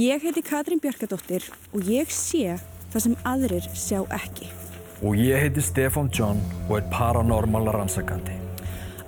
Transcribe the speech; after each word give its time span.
Ég 0.00 0.22
heiti 0.24 0.40
Katrín 0.40 0.78
Bjarkadóttir 0.80 1.44
og 1.76 1.84
ég 1.84 2.08
sé 2.08 2.54
það 2.92 3.02
sem 3.04 3.14
aðrir 3.28 3.66
sjá 3.76 3.98
ekki. 4.16 4.46
Og 5.04 5.18
ég 5.20 5.42
heiti 5.42 5.60
Stefan 5.60 6.06
John 6.16 6.38
og 6.70 6.78
er 6.78 6.86
paranormal 6.88 7.68
rannsakandi. 7.74 8.32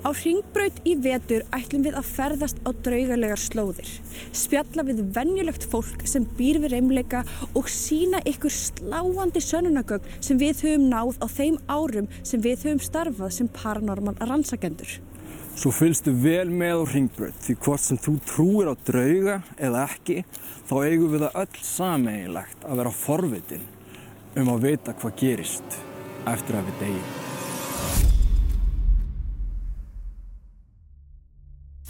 Á 0.04 0.12
ringbraut 0.18 0.82
í 0.84 0.92
vetur 1.00 1.46
ætlum 1.56 1.86
við 1.86 1.96
að 1.96 2.10
ferðast 2.10 2.60
á 2.68 2.76
draugarlegar 2.84 3.40
slóðir. 3.40 3.88
Spjalla 4.36 4.84
við 4.90 5.00
vennjulegt 5.16 5.64
fólk 5.72 6.04
sem 6.12 6.26
býr 6.36 6.60
við 6.60 6.74
reymleika 6.74 7.22
og 7.56 7.70
sína 7.72 8.20
ykkur 8.28 8.52
sláandi 8.52 9.40
sönunagögn 9.46 10.20
sem 10.20 10.42
við 10.42 10.60
höfum 10.66 10.90
náð 10.92 11.16
á 11.24 11.26
þeim 11.38 11.56
árum 11.72 12.12
sem 12.20 12.44
við 12.44 12.66
höfum 12.66 12.84
starfað 12.84 13.32
sem 13.38 13.48
paranormal 13.62 14.18
rannsakendur. 14.20 14.98
Svo 15.52 15.70
fylgstu 15.74 16.14
vel 16.16 16.48
með 16.48 16.80
á 16.80 16.84
ringbraut 16.94 17.42
því 17.44 17.54
hvort 17.60 17.84
sem 17.84 17.98
þú 18.00 18.14
trúir 18.24 18.70
á 18.72 18.74
drauga 18.88 19.36
eða 19.60 19.84
ekki 19.84 20.22
þá 20.68 20.74
eigum 20.80 21.12
við 21.12 21.26
það 21.26 21.40
öll 21.42 21.64
sameigilegt 21.68 22.64
að 22.64 22.80
vera 22.80 22.94
forvitin 22.96 23.66
um 24.40 24.52
að 24.54 24.64
vita 24.70 24.96
hvað 24.96 25.18
gerist 25.20 25.76
eftir 26.32 26.56
að 26.56 26.70
við 26.70 26.80
degjum. 26.86 27.12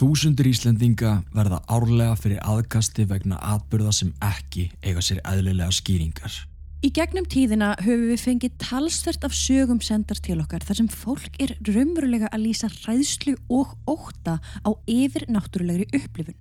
Þúsundur 0.03 0.49
Íslendinga 0.51 1.11
verða 1.31 1.61
árlega 1.71 2.17
fyrir 2.19 2.41
aðkasti 2.43 3.05
vegna 3.07 3.39
atbyrða 3.55 3.93
sem 3.95 4.11
ekki 4.27 4.73
eiga 4.83 5.05
sér 5.05 5.23
eðlilega 5.23 5.71
skýringar. 5.71 6.41
Í 6.83 6.89
gegnum 6.91 7.23
tíðina 7.31 7.77
höfum 7.79 8.09
við 8.11 8.23
fengið 8.25 8.55
talsvert 8.59 9.23
af 9.23 9.35
sögum 9.39 9.79
sendar 9.87 10.19
til 10.19 10.41
okkar 10.43 10.65
þar 10.67 10.81
sem 10.81 10.89
fólk 10.91 11.37
er 11.39 11.53
raunverulega 11.63 12.27
að 12.35 12.43
lýsa 12.43 12.71
ræðslu 12.73 13.37
og 13.55 13.77
óta 13.87 14.41
á 14.43 14.71
yfir 14.91 15.29
náttúrulegri 15.31 15.87
upplifun. 15.95 16.35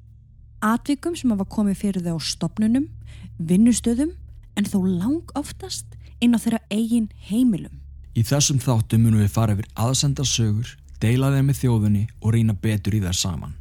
Atvikum 0.66 1.14
sem 1.14 1.30
hafa 1.30 1.46
komið 1.46 1.78
fyrir 1.78 2.02
þau 2.08 2.18
á 2.18 2.22
stopnunum, 2.26 2.88
vinnustöðum 3.38 4.16
en 4.58 4.66
þó 4.66 4.80
lang 4.82 5.30
oftast 5.38 5.94
inn 6.18 6.34
á 6.34 6.42
þeirra 6.42 6.64
eigin 6.74 7.12
heimilum. 7.30 7.78
Í 8.18 8.26
þessum 8.26 8.58
þáttum 8.64 9.06
munum 9.06 9.22
við 9.22 9.36
fara 9.36 9.54
yfir 9.54 9.70
aðsenda 9.78 10.26
sögur, 10.26 10.72
deila 10.98 11.30
þeim 11.36 11.52
með 11.52 11.60
þjóðunni 11.60 12.02
og 12.18 12.34
rýna 12.34 12.56
betur 12.58 12.98
í 12.98 13.04
þær 13.06 13.20
saman. 13.20 13.54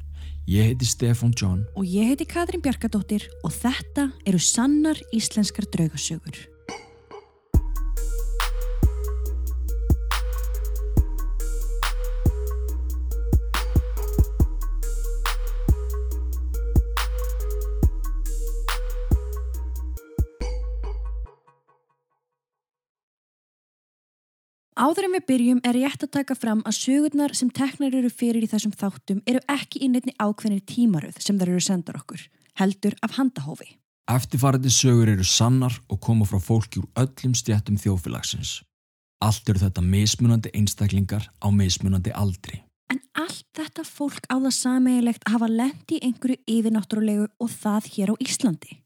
Ég 0.49 0.71
heiti 0.71 0.89
Stefan 0.89 1.37
John 1.37 1.61
Og 1.77 1.85
ég 1.85 2.09
heiti 2.09 2.25
Katrín 2.25 2.65
Bjarkadóttir 2.65 3.29
og 3.45 3.53
þetta 3.53 4.09
eru 4.25 4.41
sannar 4.41 4.97
íslenskar 5.13 5.69
draugasögur. 5.69 6.41
Áður 24.81 25.11
en 25.11 25.13
við 25.13 25.25
byrjum 25.29 25.59
er 25.69 25.77
rétt 25.77 26.05
að 26.07 26.13
taka 26.15 26.35
fram 26.39 26.63
að 26.65 26.79
sögurnar 26.79 27.35
sem 27.37 27.51
teknar 27.53 27.93
eru 27.99 28.09
fyrir 28.09 28.47
í 28.47 28.49
þessum 28.49 28.73
þáttum 28.73 29.19
eru 29.29 29.43
ekki 29.53 29.91
nefni 29.93 30.15
ákveðinir 30.17 30.63
tímaröð 30.65 31.19
sem 31.21 31.37
þar 31.37 31.53
eru 31.53 31.61
sendar 31.67 31.99
okkur, 31.99 32.23
heldur 32.57 32.97
af 33.05 33.19
handahófi. 33.19 33.75
Eftirfarandi 34.09 34.73
sögur 34.73 35.13
eru 35.13 35.29
sannar 35.29 35.77
og 35.93 36.01
koma 36.01 36.25
frá 36.25 36.41
fólki 36.41 36.81
úr 36.81 36.89
öllum 36.97 37.37
stjættum 37.37 37.77
þjófélagsins. 37.77 38.63
Allt 39.21 39.53
eru 39.53 39.61
þetta 39.67 39.85
mismunandi 39.85 40.57
einstaklingar 40.57 41.29
á 41.29 41.47
mismunandi 41.53 42.17
aldri. 42.17 42.65
En 42.89 43.05
allt 43.13 43.45
þetta 43.53 43.85
fólk 43.85 44.25
á 44.33 44.41
það 44.41 44.59
sameigilegt 44.65 45.29
að 45.29 45.37
hafa 45.37 45.55
lendi 45.61 46.01
einhverju 46.01 46.41
yfirnáttúrulegu 46.49 47.29
og 47.37 47.53
það 47.53 47.95
hér 47.99 48.17
á 48.17 48.23
Íslandi. 48.25 48.81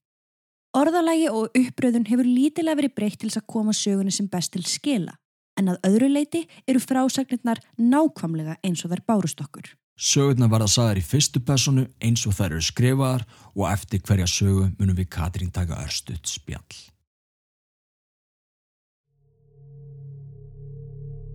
Orðalagi 0.74 1.30
og 1.30 1.54
uppröðun 1.54 2.10
hefur 2.10 2.26
lítilega 2.26 2.82
verið 2.82 2.98
breytt 2.98 3.22
til 3.22 3.30
að 3.30 3.46
koma 3.46 3.70
sögunni 3.70 4.10
sem 4.10 4.26
best 4.26 4.58
til 4.58 4.66
skila 4.66 5.14
en 5.58 5.72
að 5.72 5.88
öðru 5.88 6.10
leiti 6.10 6.44
eru 6.68 6.82
frásagnirnar 6.82 7.62
nákvamlega 7.78 8.58
eins 8.64 8.84
og 8.84 8.94
þær 8.94 9.04
bárust 9.08 9.42
okkur. 9.44 9.68
Sögurnar 9.94 10.50
verða 10.50 10.70
sagðar 10.72 10.98
í 10.98 11.04
fyrstu 11.06 11.42
personu 11.46 11.84
eins 12.02 12.24
og 12.26 12.34
þær 12.34 12.56
eru 12.56 12.64
skrifaðar 12.66 13.26
og 13.54 13.68
eftir 13.70 14.02
hverja 14.02 14.26
sögu 14.26 14.72
munum 14.78 14.98
við 14.98 15.12
Katrín 15.14 15.52
taka 15.54 15.78
örstuðt 15.84 16.26
spjall. 16.26 16.80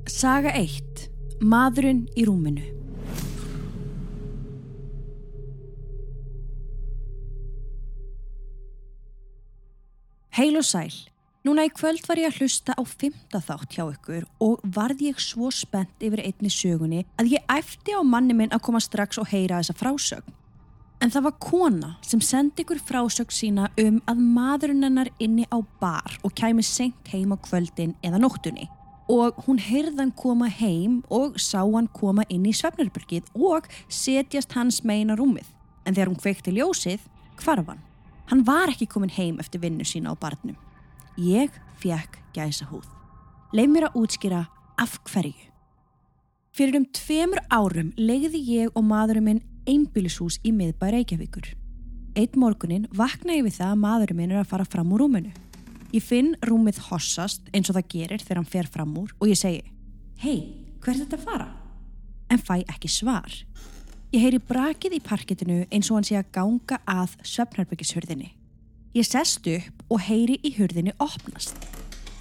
Saga 0.10 0.52
1. 0.58 1.08
Maðurinn 1.40 2.04
í 2.18 2.26
rúminu 2.28 2.66
Heil 10.40 10.56
og 10.56 10.64
sæl. 10.64 10.94
Núna 11.48 11.64
í 11.64 11.70
kvöld 11.72 12.04
var 12.04 12.20
ég 12.20 12.34
að 12.34 12.42
hlusta 12.42 12.74
á 12.76 12.84
fymta 12.84 13.40
þátt 13.40 13.72
hjá 13.78 13.86
ykkur 13.86 14.26
og 14.44 14.64
varð 14.76 15.06
ég 15.06 15.22
svo 15.24 15.48
spennt 15.56 16.04
yfir 16.04 16.20
einni 16.26 16.52
sögunni 16.52 17.06
að 17.16 17.32
ég 17.38 17.46
æfti 17.48 17.96
á 17.96 18.04
manni 18.04 18.36
minn 18.36 18.52
að 18.52 18.66
koma 18.66 18.82
strax 18.84 19.22
og 19.22 19.32
heyra 19.32 19.62
þessa 19.62 19.78
frásögn. 19.80 20.36
En 21.00 21.14
það 21.16 21.30
var 21.30 21.38
kona 21.40 21.94
sem 22.04 22.20
sendi 22.20 22.66
ykkur 22.66 22.84
frásögn 22.84 23.32
sína 23.32 23.72
um 23.80 24.02
að 24.12 24.28
maðurinn 24.36 24.84
hennar 24.84 25.14
inni 25.16 25.48
á 25.48 25.64
bar 25.80 26.20
og 26.28 26.36
kæmi 26.36 26.60
senkt 26.60 27.08
heim 27.16 27.32
á 27.32 27.40
kvöldin 27.40 27.96
eða 28.04 28.20
nóttunni. 28.20 28.68
Og 29.08 29.40
hún 29.48 29.64
heyrðan 29.64 30.12
koma 30.12 30.52
heim 30.52 31.06
og 31.08 31.40
sá 31.40 31.64
hann 31.64 31.88
koma 31.88 32.28
inn 32.28 32.52
í 32.52 32.52
svefnarbyrgið 32.52 33.32
og 33.40 33.72
setjast 33.88 34.60
hans 34.60 34.84
meina 34.84 35.16
rúmið. 35.16 35.48
En 35.88 35.96
þegar 35.96 36.12
hún 36.12 36.20
kveikti 36.20 36.60
ljósið, 36.60 37.00
hvarf 37.40 37.72
hann. 37.72 37.86
Hann 38.28 38.44
var 38.44 38.76
ekki 38.76 38.92
komin 38.92 39.16
heim 39.16 39.40
eftir 39.40 39.64
vinnu 39.64 39.88
sína 39.88 40.12
á 40.12 40.20
barnum. 40.20 40.60
Ég 41.20 41.52
fekk 41.82 42.16
gæsa 42.32 42.66
húð. 42.70 42.88
Leif 43.52 43.68
mér 43.68 43.90
að 43.90 43.98
útskýra 44.00 44.46
af 44.80 44.94
hverju. 45.10 45.50
Fyrir 46.56 46.78
um 46.80 46.86
tveimur 46.96 47.42
árum 47.52 47.90
legði 48.00 48.40
ég 48.48 48.72
og 48.72 48.86
maðurinn 48.88 49.26
minn 49.26 49.42
einbílishús 49.68 50.40
í 50.48 50.54
miðbæ 50.56 50.94
Reykjavíkur. 50.96 51.52
Eitt 52.16 52.40
morgunin 52.40 52.88
vakna 52.96 53.36
ég 53.36 53.46
við 53.50 53.60
það 53.60 53.74
að 53.74 53.84
maðurinn 53.84 54.20
minn 54.22 54.34
er 54.34 54.42
að 54.46 54.52
fara 54.54 54.68
fram 54.68 54.96
úr 54.96 55.04
rúminu. 55.04 55.34
Ég 55.92 56.06
finn 56.06 56.36
rúmið 56.46 56.80
hossast 56.88 57.52
eins 57.52 57.68
og 57.68 57.76
það 57.76 57.92
gerir 57.92 58.24
þegar 58.24 58.40
hann 58.40 58.52
fer 58.56 58.72
fram 58.72 58.96
úr 59.02 59.12
og 59.20 59.28
ég 59.28 59.40
segi 59.40 59.64
Hei, 60.24 60.38
hvert 60.80 60.96
er 60.96 61.06
þetta 61.06 61.20
að 61.20 61.28
fara? 61.28 61.52
En 62.32 62.40
fæ 62.40 62.62
ekki 62.64 62.92
svar. 62.92 63.32
Ég 64.14 64.24
heyri 64.24 64.40
brakið 64.40 64.96
í 64.98 65.04
parkettinu 65.04 65.64
eins 65.68 65.92
og 65.92 66.00
hann 66.00 66.08
sé 66.08 66.20
að 66.20 66.32
ganga 66.36 66.80
að 66.88 67.16
svefnarbyggjishörðinni. 67.28 68.39
Ég 68.98 69.06
sest 69.06 69.46
upp 69.46 69.84
og 69.94 70.00
heyri 70.02 70.40
í 70.42 70.50
hurðinni 70.56 70.96
opnast. 70.98 71.60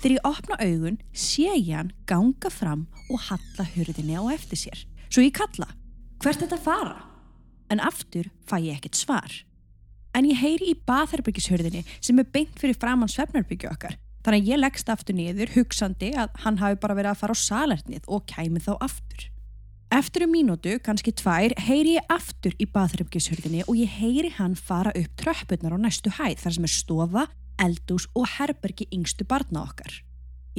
Þegar 0.03 0.13
ég 0.13 0.27
opna 0.29 0.57
augun 0.61 0.99
sé 1.17 1.47
ég 1.49 1.71
hann 1.73 1.95
ganga 2.11 2.51
fram 2.53 2.83
og 3.09 3.23
halla 3.31 3.65
hurðinni 3.73 4.19
á 4.21 4.23
eftir 4.35 4.61
sér. 4.61 4.83
Svo 5.09 5.25
ég 5.25 5.33
kalla, 5.39 5.71
hvert 6.21 6.43
þetta 6.45 6.59
fara? 6.61 6.99
En 7.73 7.81
aftur 7.81 8.29
fæ 8.45 8.59
ég 8.61 8.77
ekkert 8.77 9.01
svar. 9.01 9.33
En 10.13 10.29
ég 10.29 10.37
heyri 10.37 10.75
í 10.75 10.77
batharbyggjishurðinni 10.89 11.87
sem 12.05 12.21
er 12.21 12.29
beint 12.37 12.61
fyrir 12.61 12.77
framann 12.77 13.09
svefnarbyggju 13.13 13.73
okkar. 13.73 13.97
Þannig 14.27 14.45
að 14.45 14.53
ég 14.53 14.61
leggst 14.61 14.93
aftur 14.93 15.17
niður 15.17 15.55
hugsandi 15.57 16.13
að 16.21 16.37
hann 16.45 16.61
hafi 16.61 16.77
bara 16.83 16.99
verið 17.01 17.15
að 17.15 17.21
fara 17.23 17.33
á 17.33 17.45
salernið 17.49 18.13
og 18.13 18.29
kæmi 18.29 18.61
þá 18.61 18.75
aftur. 18.77 19.31
Eftir 19.89 20.27
um 20.27 20.35
mínútu, 20.37 20.75
kannski 20.85 21.15
tvær, 21.17 21.55
heyri 21.65 21.95
ég 21.97 22.11
aftur 22.13 22.53
í 22.61 22.67
baðröfgishurðinni 22.69 23.63
og 23.65 23.79
ég 23.79 23.89
heyri 23.89 24.29
hann 24.37 24.53
fara 24.53 24.93
upp 24.93 25.15
tröppurnar 25.17 25.73
á 25.73 25.79
næstu 25.81 26.13
hæð 26.13 26.43
þar 26.43 26.55
sem 26.57 26.67
er 26.69 26.73
stofa, 26.75 27.25
eldús 27.57 28.05
og 28.13 28.29
herbergi 28.35 28.85
yngstu 28.93 29.25
barna 29.25 29.63
okkar. 29.65 29.89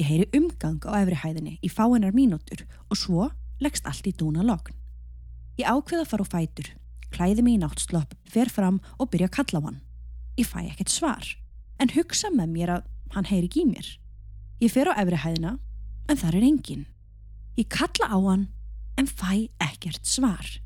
Ég 0.02 0.10
heyri 0.10 0.26
umgang 0.34 0.82
á 0.82 0.98
efri 1.04 1.22
hæðinni 1.22 1.56
í 1.62 1.70
fáinnar 1.70 2.18
mínútur 2.18 2.66
og 2.90 2.98
svo 2.98 3.30
leggst 3.62 3.86
allt 3.86 4.10
í 4.10 4.16
dúna 4.18 4.42
logn. 4.42 4.74
Ég 5.62 5.70
ákveða 5.70 6.10
fara 6.10 6.26
á 6.26 6.32
fætur, 6.34 6.74
klæði 7.14 7.46
mig 7.46 7.60
í 7.60 7.62
náttslopp, 7.62 8.18
fer 8.26 8.50
fram 8.50 8.82
og 8.98 9.14
byrja 9.14 9.30
að 9.30 9.36
kalla 9.38 9.62
á 9.62 9.66
hann. 9.70 9.82
Ég 10.42 10.50
fæ 10.50 10.66
ekkert 10.66 10.90
svar, 10.90 11.36
en 11.78 11.94
hugsa 11.94 12.34
með 12.34 12.56
mér 12.58 12.78
að 12.80 12.94
hann 13.14 13.30
heyri 13.30 13.46
ekki 13.46 13.62
í 13.62 13.70
mér. 13.78 13.98
Ég 14.58 14.74
fer 14.74 14.90
á 14.90 14.98
efri 14.98 15.22
hæðina, 15.22 15.60
en 16.10 16.18
þar 16.18 16.42
er 16.42 16.50
engin. 16.50 16.88
Ég 17.62 17.70
kalla 17.70 18.10
á 18.10 18.18
hann 18.18 18.50
en 19.00 19.08
fæ 19.08 19.48
ekkert 19.64 20.04
svar. 20.08 20.60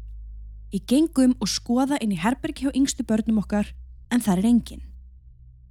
Ég 0.73 0.87
gengum 0.89 1.35
og 1.37 1.51
skoða 1.51 1.99
inn 2.01 2.15
í 2.15 2.21
herbergi 2.21 2.65
hjá 2.65 2.73
yngstu 2.73 3.05
börnum 3.05 3.43
okkar 3.43 3.69
en 4.09 4.23
það 4.25 4.41
er 4.41 4.49
engin. 4.49 4.85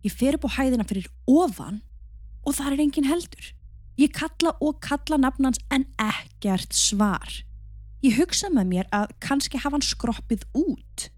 Ég 0.06 0.14
fer 0.14 0.38
upp 0.38 0.46
á 0.46 0.56
hæðina 0.58 0.86
fyrir 0.86 1.08
ofan 1.26 1.80
og 2.46 2.54
það 2.54 2.76
er 2.76 2.84
engin 2.84 3.08
heldur. 3.10 3.48
Ég 3.98 4.14
kalla 4.14 4.54
og 4.62 4.78
kalla 4.82 5.18
nafnans 5.18 5.60
en 5.74 5.88
ekkert 6.00 6.74
svar. 6.74 7.42
Ég 8.02 8.16
hugsa 8.18 8.48
með 8.50 8.70
mér 8.70 8.88
að 8.94 9.12
kannski 9.22 9.60
hafa 9.62 9.76
hann 9.76 9.86
skroppið 9.86 10.46
út. 10.58 11.08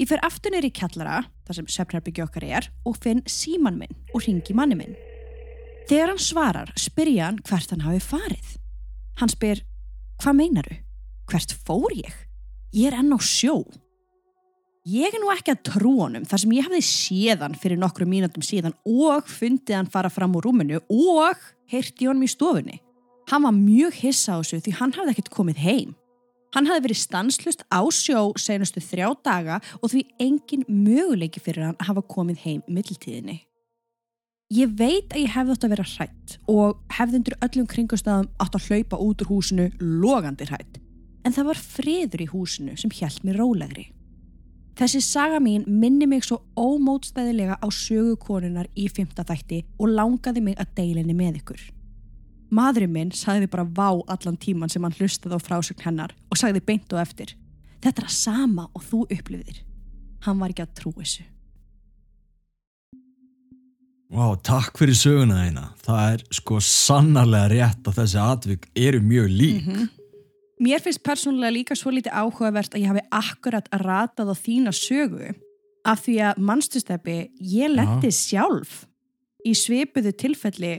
Ég 0.00 0.08
fer 0.10 0.22
aftur 0.26 0.50
neyri 0.50 0.72
í 0.72 0.74
kjallara, 0.74 1.20
þar 1.46 1.58
sem 1.60 1.68
söfnarbyggja 1.70 2.24
okkar 2.26 2.46
er, 2.48 2.70
og 2.82 2.96
finn 2.98 3.22
síman 3.30 3.78
minn 3.78 3.94
og 4.10 4.24
ringi 4.26 4.56
manni 4.56 4.78
minn. 4.78 4.96
Þegar 5.86 6.10
hann 6.10 6.22
svarar, 6.22 6.72
spyrja 6.80 7.28
hann 7.28 7.38
hvert 7.46 7.70
hann 7.70 7.84
hafi 7.84 8.02
farið. 8.02 8.56
Hann 9.20 9.30
spyr, 9.30 9.62
hvað 10.18 10.38
meinaru? 10.40 10.80
Hvert 11.30 11.56
fór 11.66 11.94
ég? 11.96 12.12
Ég 12.74 12.90
er 12.90 12.98
enn 12.98 13.14
á 13.14 13.18
sjó. 13.22 13.62
Ég 14.84 15.14
er 15.14 15.22
nú 15.22 15.30
ekki 15.32 15.54
að 15.54 15.62
trú 15.70 15.94
honum 16.02 16.26
þar 16.28 16.42
sem 16.42 16.52
ég 16.52 16.66
hafði 16.66 16.82
séðan 16.84 17.54
fyrir 17.56 17.80
nokkru 17.80 18.04
mínútum 18.08 18.44
síðan 18.44 18.74
og 18.84 19.30
fundið 19.32 19.78
hann 19.78 19.88
fara 19.88 20.10
fram 20.12 20.34
úr 20.36 20.44
rúminu 20.44 20.82
og 20.92 21.40
heyrti 21.72 22.10
honum 22.10 22.26
í 22.26 22.28
stofunni. 22.28 22.82
Hann 23.32 23.46
var 23.46 23.56
mjög 23.56 23.96
hissa 24.02 24.36
á 24.36 24.42
þessu 24.42 24.60
því 24.60 24.74
hann 24.82 24.92
hafði 24.98 25.14
ekkert 25.14 25.32
komið 25.32 25.62
heim. 25.64 25.96
Hann 26.52 26.68
hafði 26.68 26.84
verið 26.84 27.00
stanslust 27.00 27.64
á 27.72 27.80
sjó 27.88 28.26
senustu 28.38 28.84
þrjá 28.84 29.08
daga 29.24 29.58
og 29.80 29.88
því 29.94 30.04
engin 30.20 30.68
möguleiki 30.68 31.40
fyrir 31.40 31.70
hann 31.70 31.80
að 31.80 31.88
hafa 31.88 32.04
komið 32.14 32.44
heim 32.44 32.62
mittiltíðinni. 32.68 33.40
Ég 34.52 34.76
veit 34.76 35.08
að 35.14 35.24
ég 35.24 35.32
hefði 35.32 35.56
átt 35.56 35.64
að 35.64 35.72
vera 35.72 35.90
hrætt 35.94 36.38
og 36.52 36.80
hefði 36.92 37.22
undir 37.22 37.40
öllum 37.40 37.66
kringustafum 37.72 38.28
átt 38.36 38.58
að 38.58 38.68
hlaupa 38.68 39.00
út 39.00 39.24
úr 39.24 39.32
húsinu 39.32 39.70
logandi 39.80 40.46
hrætt. 40.52 40.83
En 41.24 41.32
það 41.32 41.50
var 41.50 41.60
friður 41.60 42.24
í 42.24 42.30
húsinu 42.30 42.76
sem 42.76 42.92
hjælt 42.92 43.24
mér 43.24 43.40
rólegri. 43.40 43.88
Þessi 44.74 45.00
saga 45.06 45.38
mín 45.38 45.62
minni 45.70 46.06
mig 46.10 46.24
svo 46.26 46.40
ómótstæðilega 46.58 47.60
á 47.62 47.66
sögukonunar 47.70 48.66
í 48.74 48.88
fymta 48.90 49.22
þætti 49.26 49.62
og 49.78 49.92
langaði 49.94 50.42
mig 50.42 50.58
að 50.58 50.72
deilinni 50.80 51.14
með 51.14 51.38
ykkur. 51.40 51.62
Madurinn 52.54 52.92
minn 52.92 53.12
sagði 53.14 53.48
bara 53.50 53.64
vá 53.64 54.02
allan 54.10 54.36
tíman 54.38 54.70
sem 54.70 54.82
hann 54.82 54.94
hlustaði 54.98 55.38
á 55.38 55.46
frásögn 55.46 55.86
hennar 55.86 56.16
og 56.30 56.40
sagði 56.40 56.64
beint 56.66 56.92
og 56.92 57.00
eftir. 57.02 57.36
Þetta 57.80 58.02
er 58.02 58.10
að 58.10 58.18
sama 58.18 58.66
og 58.74 58.82
þú 58.82 59.04
upplifðir. 59.14 59.62
Hann 60.26 60.42
var 60.42 60.52
ekki 60.52 60.66
að 60.66 60.74
trú 60.80 60.92
þessu. 60.98 61.24
Vá, 64.14 64.26
takk 64.46 64.78
fyrir 64.78 64.94
söguna 64.98 65.40
þeina. 65.42 65.64
Það 65.82 66.12
er 66.12 66.24
sko 66.38 66.60
sannarlega 66.62 67.50
rétt 67.50 67.88
að 67.90 67.98
þessi 68.02 68.20
atvik 68.22 68.68
eru 68.78 69.00
mjög 69.02 69.30
lík. 69.30 69.66
Mhm. 69.66 69.88
Mér 70.62 70.82
finnst 70.82 71.02
persónulega 71.02 71.54
líka 71.54 71.76
svo 71.78 71.90
lítið 71.90 72.14
áhugavert 72.14 72.74
að 72.74 72.84
ég 72.84 72.92
hafi 72.92 73.02
akkurat 73.10 73.66
að 73.74 73.86
ratað 73.88 74.30
á 74.30 74.34
þína 74.38 74.72
sögu 74.76 75.32
af 75.84 76.04
því 76.04 76.14
að 76.30 76.42
mannstusteppi 76.48 77.16
ég 77.42 77.74
lendi 77.74 78.10
sjálf 78.14 78.84
í 79.44 79.52
svipuðu 79.58 80.14
tilfelli 80.16 80.76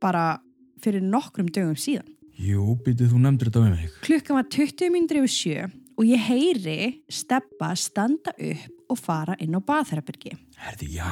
bara 0.00 0.38
fyrir 0.80 1.02
nokkrum 1.04 1.50
dögum 1.52 1.76
síðan. 1.76 2.06
Jú, 2.40 2.78
býtið 2.80 3.10
þú 3.12 3.18
nefndir 3.20 3.50
þetta 3.50 3.64
við 3.66 3.74
mig. 3.74 3.96
Klukkan 4.06 4.38
var 4.38 4.46
20 4.54 4.92
minnir 4.94 5.20
yfir 5.20 5.34
sjö 5.34 5.66
og 6.00 6.06
ég 6.08 6.22
heyri 6.30 6.78
steppa 7.12 7.74
standa 7.76 8.32
upp 8.32 8.94
og 8.94 8.98
fara 8.98 9.36
inn 9.42 9.58
á 9.58 9.60
baðherabyrgi. 9.60 10.32
Herði, 10.56 10.94
já. 10.96 11.10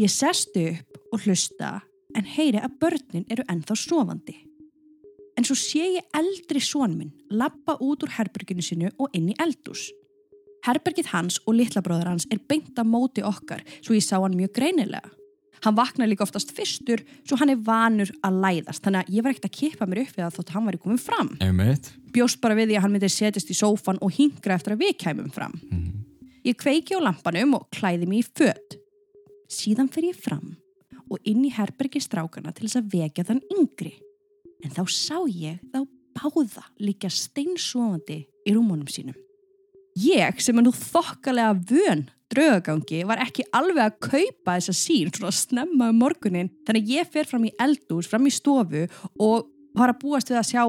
Ég 0.00 0.10
sest 0.12 0.56
upp 0.58 0.98
og 1.12 1.22
hlusta 1.22 1.78
en 2.16 2.26
heyri 2.28 2.58
að 2.58 2.80
börnin 2.80 3.28
eru 3.30 3.44
ennþá 3.52 3.76
sofandi. 3.78 4.40
En 5.36 5.44
svo 5.44 5.56
sé 5.58 5.84
ég 5.98 6.16
eldri 6.16 6.62
són 6.64 6.96
minn 6.96 7.12
lappa 7.30 7.76
út 7.84 8.04
úr 8.06 8.14
herberginu 8.16 8.64
sinu 8.64 8.90
og 8.96 9.12
inn 9.16 9.28
í 9.32 9.36
eldús. 9.42 9.90
Herbergið 10.66 11.12
hans 11.12 11.36
og 11.44 11.58
litlabróður 11.58 12.10
hans 12.14 12.26
er 12.32 12.40
beint 12.48 12.78
að 12.80 12.90
móti 12.90 13.22
okkar 13.24 13.62
svo 13.78 13.94
ég 13.94 14.04
sá 14.04 14.16
hann 14.16 14.36
mjög 14.38 14.54
greinilega. 14.56 15.12
Hann 15.64 15.76
vaknar 15.76 16.08
líka 16.08 16.24
oftast 16.24 16.52
fyrstur 16.56 17.02
svo 17.26 17.38
hann 17.40 17.52
er 17.52 17.60
vanur 17.64 18.10
að 18.24 18.40
læðast 18.44 18.84
þannig 18.84 19.04
að 19.04 19.14
ég 19.14 19.24
var 19.24 19.34
ekkert 19.34 19.48
að 19.48 19.56
kippa 19.60 19.88
mér 19.88 20.02
upp 20.02 20.16
við 20.16 20.24
það 20.24 20.36
þótt 20.38 20.52
hann 20.56 20.66
var 20.68 20.76
í 20.76 20.80
komin 20.82 21.00
fram. 21.00 21.30
Einmitt. 21.44 21.92
Bjóst 22.16 22.40
bara 22.42 22.56
við 22.58 22.70
því 22.70 22.78
að 22.78 22.86
hann 22.86 22.96
myndi 22.96 23.12
setjast 23.12 23.52
í 23.52 23.56
sófan 23.56 24.00
og 24.04 24.12
hingra 24.16 24.56
eftir 24.56 24.76
að 24.76 24.84
við 24.84 24.96
kæmum 25.04 25.30
fram. 25.34 25.56
Ég 26.46 26.58
kveiki 26.60 26.96
á 26.96 27.00
lampanum 27.02 27.56
og 27.58 27.68
klæði 27.74 28.08
mig 28.08 28.24
í 28.24 28.28
fött. 28.38 28.78
Síðan 29.50 29.90
fer 29.92 30.10
ég 30.10 30.18
fram 30.18 30.56
og 31.06 31.22
inn 31.26 31.44
í 31.46 31.52
herbergi 31.54 32.02
strákana 32.02 32.52
til 32.54 32.66
þess 32.66 32.80
að 32.80 32.92
vekja 32.96 33.26
þann 33.28 33.42
yngri. 33.54 33.94
En 34.64 34.72
þá 34.72 34.82
sá 34.88 35.18
ég 35.28 35.60
þá 35.72 35.84
báða 36.16 36.64
líka 36.80 37.10
steinsofandi 37.12 38.22
í 38.46 38.54
rúmunum 38.56 38.88
sínum. 38.88 39.16
Ég 39.96 40.40
sem 40.44 40.58
er 40.58 40.64
nú 40.66 40.72
þokkalega 40.76 41.56
vön 41.70 42.06
draugagangi 42.32 43.04
var 43.06 43.20
ekki 43.22 43.44
alveg 43.54 43.84
að 43.84 43.98
kaupa 44.08 44.56
þessa 44.56 44.74
sín 44.76 45.12
svona 45.14 45.34
snemma 45.34 45.90
um 45.92 46.00
morgunin 46.00 46.50
þannig 46.66 46.90
ég 46.90 47.12
fer 47.12 47.28
fram 47.28 47.46
í 47.46 47.52
eldús, 47.62 48.08
fram 48.10 48.26
í 48.26 48.32
stofu 48.34 48.86
og 49.22 49.46
var 49.76 49.92
að 49.92 50.00
búast 50.02 50.32
við 50.32 50.40
að 50.40 50.48
sjá 50.50 50.62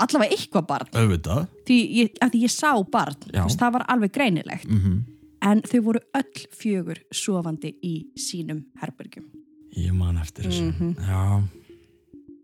allavega 0.00 0.32
eitthvað 0.32 0.68
barn 0.70 0.96
Auðvitað. 0.96 1.42
því 1.68 1.78
ég, 1.98 2.16
ég 2.40 2.52
sá 2.54 2.72
barn 2.88 3.18
veist, 3.28 3.60
það 3.60 3.74
var 3.76 3.88
alveg 3.92 4.14
greinilegt 4.16 4.68
Mm 4.68 5.02
en 5.42 5.58
þau 5.66 5.80
voru 5.82 5.98
öll 6.14 6.42
fjögur 6.54 7.00
sofandi 7.10 7.72
í 7.82 7.96
sínum 8.14 8.60
herbergjum 8.78 9.24
Ég 9.72 9.92
man 9.96 10.18
eftir 10.20 10.44
þessu. 10.44 10.68
Mhm. 10.68 10.94
Já. 11.00 11.42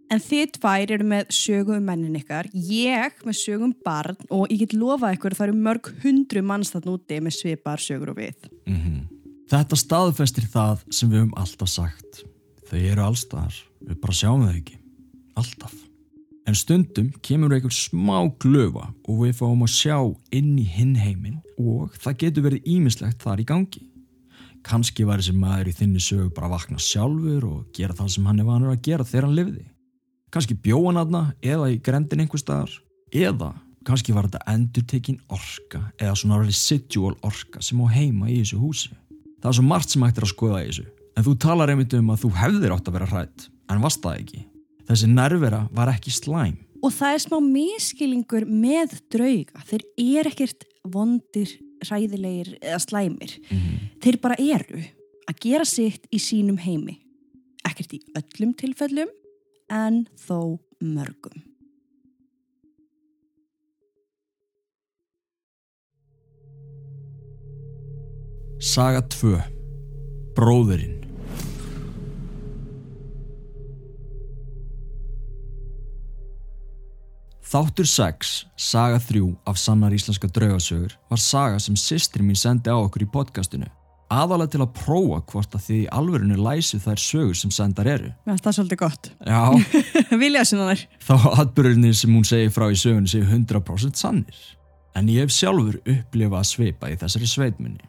En 0.09 0.23
þið 0.25 0.55
tvær 0.57 0.95
eru 0.97 1.07
með 1.13 1.31
sögu 1.35 1.77
um 1.77 1.87
mennin 1.91 2.17
ykkar 2.21 2.49
ég 2.55 3.21
með 3.27 3.39
sögu 3.43 3.69
um 3.69 3.77
barn 3.85 4.19
og 4.31 4.49
ég 4.53 4.65
get 4.65 4.77
lofað 4.79 5.19
ykkur 5.19 5.37
að 5.37 5.43
það 5.43 5.49
eru 5.49 5.63
mörg 5.69 5.93
hundru 6.05 6.43
manns 6.43 6.73
þarna 6.75 6.97
úti 6.97 7.21
með 7.25 7.39
svipar 7.39 7.83
sögur 7.83 8.15
og 8.15 8.21
við 8.23 8.51
Mm 8.69 8.99
Þetta 9.49 9.77
staðfestir 9.81 10.45
það 10.53 10.81
sem 10.93 11.09
við 11.09 11.23
höfum 11.23 11.37
alltaf 11.41 11.71
sagt. 11.73 12.19
Þau 12.69 12.81
eru 12.83 13.05
allstaðar. 13.07 13.55
Við 13.81 14.01
bara 14.03 14.17
sjáum 14.19 14.43
þau 14.45 14.57
ekki. 14.59 14.75
Alltaf. 15.41 15.77
En 16.49 16.57
stundum 16.57 17.09
kemur 17.25 17.55
einhver 17.57 17.73
smá 17.73 18.29
glöfa 18.41 18.91
og 19.09 19.23
við 19.23 19.39
fáum 19.39 19.65
að 19.65 19.73
sjá 19.73 19.97
inn 20.37 20.53
í 20.61 20.67
hinn 20.69 20.95
heiminn 21.01 21.41
og 21.61 21.97
það 21.97 22.21
getur 22.25 22.47
verið 22.49 22.69
ímislegt 22.75 23.25
þar 23.25 23.41
í 23.41 23.49
gangi. 23.49 23.85
Kanski 24.69 25.07
var 25.09 25.23
þessi 25.23 25.37
maður 25.39 25.73
í 25.73 25.77
þinni 25.81 26.05
sögu 26.05 26.29
bara 26.37 26.51
að 26.51 26.57
vakna 26.59 26.85
sjálfur 26.85 27.49
og 27.49 27.67
gera 27.77 27.97
það 27.97 28.15
sem 28.15 28.29
hann 28.29 28.43
er 28.43 28.49
vanur 28.49 28.75
að 28.75 28.85
gera 28.85 29.09
þegar 29.09 29.29
hann 29.29 29.39
lifði. 29.39 29.65
Kannski 30.35 30.57
bjóðan 30.61 31.01
aðna 31.03 31.23
eða 31.41 31.71
í 31.73 31.79
grendin 31.81 32.25
einhver 32.25 32.41
staðar 32.43 32.75
eða 33.15 33.55
kannski 33.89 34.13
var 34.13 34.29
þetta 34.29 34.45
endurtekin 34.53 35.21
orka 35.33 35.81
eða 35.97 36.15
svona 36.21 36.43
residual 36.43 37.15
orka 37.25 37.63
sem 37.65 37.81
á 37.81 37.87
heima 37.89 38.29
í 38.29 38.43
þessu 38.43 38.61
húsi. 38.61 38.91
Það 39.41 39.51
er 39.51 39.57
svo 39.59 39.65
margt 39.65 39.95
sem 39.95 40.05
hægt 40.05 40.21
er 40.21 40.27
að 40.27 40.35
skoða 40.35 40.63
í 40.63 40.69
þessu 40.69 40.87
en 41.17 41.27
þú 41.27 41.35
talar 41.41 41.73
einmitt 41.73 41.95
um 41.97 42.11
að 42.13 42.25
þú 42.27 42.33
hefðir 42.37 42.75
átt 42.77 42.91
að 42.91 42.99
vera 42.99 43.11
hrætt 43.13 43.49
en 43.73 43.85
varst 43.85 44.03
það 44.05 44.21
ekki. 44.23 44.43
Þessi 44.89 45.09
nærvera 45.13 45.63
var 45.73 45.93
ekki 45.93 46.13
slæm. 46.13 46.57
og 46.83 46.93
það 46.95 47.15
er 47.15 47.23
smá 47.25 47.39
miskilingur 47.43 48.45
með 48.47 48.93
drauga 49.11 49.65
þeir 49.67 49.85
eru 49.99 50.31
ekkert 50.31 50.67
vondir 50.87 51.55
hræðilegir 51.85 52.53
eða 52.61 52.79
slæmir 52.83 53.35
þeir 54.03 54.19
bara 54.23 54.37
eru 54.39 54.83
að 55.29 55.41
gera 55.43 55.67
sitt 55.69 56.07
í 56.15 56.21
sínum 56.23 56.59
heimi 56.63 56.99
ekkert 57.67 57.97
í 57.99 58.01
öllum 58.19 58.55
tilfellum 58.59 59.11
en 59.69 60.07
þó 60.17 60.59
mörgum. 60.81 61.45
Saga 68.59 69.05
2 69.07 69.37
Bróðurinn 70.35 70.97
Þáttur 77.49 77.87
6, 77.89 78.33
saga 78.61 78.99
3 79.01 79.23
af 79.49 79.57
sannar 79.57 79.95
íslenska 79.95 80.29
draugasögur 80.29 80.99
var 81.09 81.23
saga 81.23 81.63
sem 81.63 81.79
systri 81.81 82.27
mín 82.27 82.37
sendi 82.37 82.69
á 82.69 82.77
okkur 82.77 83.07
í 83.07 83.09
podcastinu 83.09 83.71
aðalega 84.13 84.53
til 84.55 84.61
að 84.65 84.71
prófa 84.79 85.19
hvort 85.33 85.57
að 85.57 85.65
þið 85.67 85.79
í 85.79 85.89
alvörinu 85.99 86.37
læsið 86.41 86.85
þær 86.87 87.01
sögur 87.03 87.37
sem 87.37 87.51
sendar 87.55 87.91
eru. 87.93 88.13
Finnst 88.25 88.47
það 88.47 88.57
svolítið 88.59 88.81
gott 88.83 89.11
Já, 89.27 89.41
Vilja 90.23 90.45
sinna 90.49 90.69
þær 90.71 90.85
þá 91.09 91.27
atbyrðinni 91.45 91.93
sem 91.97 92.15
hún 92.17 92.25
segir 92.29 92.55
frá 92.55 92.67
í 92.73 92.79
sögunni 92.81 93.11
séu 93.13 93.27
100% 93.29 94.01
sannir. 94.01 94.39
En 94.97 95.11
ég 95.13 95.27
hef 95.27 95.35
sjálfur 95.35 95.77
upplifað 95.85 96.41
að 96.41 96.49
svipa 96.49 96.91
í 96.91 96.97
þessari 96.99 97.29
sveitminni. 97.31 97.85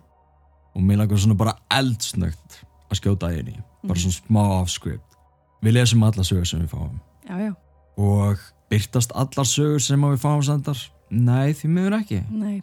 Og 0.77 0.83
mér 0.85 0.99
langar 1.01 1.19
svona 1.21 1.37
bara 1.39 1.55
eldsnögt 1.73 2.59
að 2.89 2.99
skjóta 2.99 3.31
í 3.33 3.39
henni. 3.39 3.55
Bara 3.87 3.99
svona 4.03 4.19
smá 4.19 4.43
afskript. 4.59 5.17
Við 5.65 5.75
lesum 5.79 6.03
alla 6.05 6.23
sögur 6.27 6.47
sem 6.47 6.61
við 6.61 6.73
fáum. 6.75 6.99
Já, 7.29 7.35
já, 7.47 7.53
Og 7.99 8.43
byrtast 8.71 9.11
allar 9.17 9.47
sögur 9.49 9.81
sem 9.83 10.03
við 10.05 10.21
fáum 10.21 10.43
sendar? 10.45 10.83
Nei, 11.09 11.55
því 11.57 11.71
miður 11.73 11.97
ekki. 11.99 12.21
nei 12.29 12.59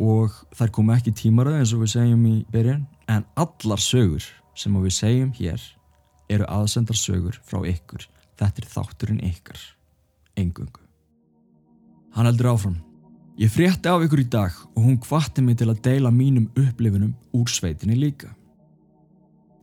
Og 0.00 0.32
þær 0.56 0.72
komu 0.74 0.94
ekki 0.94 1.14
tímaröð 1.14 1.60
eins 1.60 1.74
og 1.74 1.84
við 1.84 1.92
segjum 1.94 2.24
í 2.26 2.36
byrjun. 2.52 2.86
En 3.10 3.26
allar 3.38 3.82
sögur 3.82 4.26
sem 4.58 4.74
við 4.82 4.96
segjum 4.96 5.32
hér 5.36 5.62
eru 6.32 6.48
aðsendar 6.48 6.98
sögur 6.98 7.38
frá 7.46 7.60
ykkur. 7.68 8.08
Þetta 8.40 8.62
er 8.62 8.70
þátturinn 8.72 9.22
ykkar. 9.28 9.60
Engungu. 10.40 10.82
Hann 12.14 12.26
heldur 12.26 12.52
áfram. 12.54 12.78
Ég 13.38 13.50
frétti 13.50 13.90
af 13.90 14.02
ykkur 14.06 14.22
í 14.22 14.30
dag 14.30 14.54
og 14.76 14.80
hún 14.84 14.98
hvatti 15.02 15.42
mig 15.42 15.58
til 15.58 15.66
að 15.70 15.82
deila 15.82 16.10
mínum 16.14 16.46
upplifunum 16.54 17.14
úr 17.34 17.50
sveitinni 17.50 17.96
líka. 17.98 18.30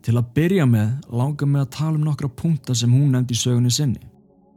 Til 0.03 0.17
að 0.17 0.31
byrja 0.35 0.65
með 0.67 0.89
langar 1.13 1.47
mig 1.47 1.61
að 1.63 1.73
tala 1.77 1.95
um 1.95 2.03
nokkra 2.03 2.27
punkta 2.27 2.75
sem 2.75 2.91
hún 2.91 3.13
nefndi 3.13 3.37
í 3.37 3.39
sögunni 3.39 3.71
sinni. 3.71 4.01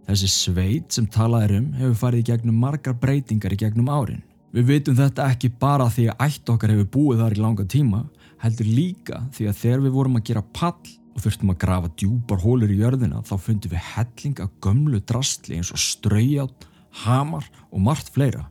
Þessi 0.08 0.28
sveit 0.28 0.92
sem 0.92 1.06
talað 1.06 1.46
er 1.46 1.56
um 1.60 1.68
hefur 1.78 2.00
farið 2.00 2.24
í 2.24 2.28
gegnum 2.32 2.58
margar 2.60 2.96
breytingar 2.98 3.54
í 3.54 3.60
gegnum 3.60 3.92
árin. 3.92 4.24
Við 4.54 4.68
vitum 4.68 4.94
þetta 4.94 5.24
ekki 5.32 5.48
bara 5.58 5.88
því 5.90 6.04
að 6.12 6.20
ætt 6.28 6.50
okkar 6.52 6.70
hefur 6.70 6.90
búið 6.94 7.22
þar 7.24 7.34
í 7.34 7.40
langa 7.42 7.64
tíma, 7.66 8.04
heldur 8.38 8.68
líka 8.70 9.16
því 9.34 9.48
að 9.50 9.56
þegar 9.64 9.80
við 9.82 9.94
vorum 9.96 10.18
að 10.20 10.28
gera 10.28 10.42
pall 10.54 10.92
og 11.14 11.24
þurftum 11.24 11.50
að 11.50 11.58
grafa 11.64 11.90
djúpar 11.98 12.42
hólur 12.44 12.70
í 12.70 12.78
jörðina 12.78 13.22
þá 13.26 13.34
fundum 13.42 13.72
við 13.72 13.88
helling 13.88 14.42
af 14.44 14.52
gömlu 14.62 15.00
drastli 15.10 15.58
eins 15.58 15.72
og 15.74 15.82
straujátt, 15.82 16.68
hamar 17.02 17.48
og 17.72 17.82
margt 17.82 18.12
fleira. 18.14 18.44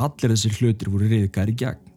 Allir 0.00 0.32
þessir 0.32 0.56
hlutir 0.56 0.92
voru 0.92 1.10
reyðgar 1.12 1.52
í 1.52 1.58
gegn. 1.64 1.92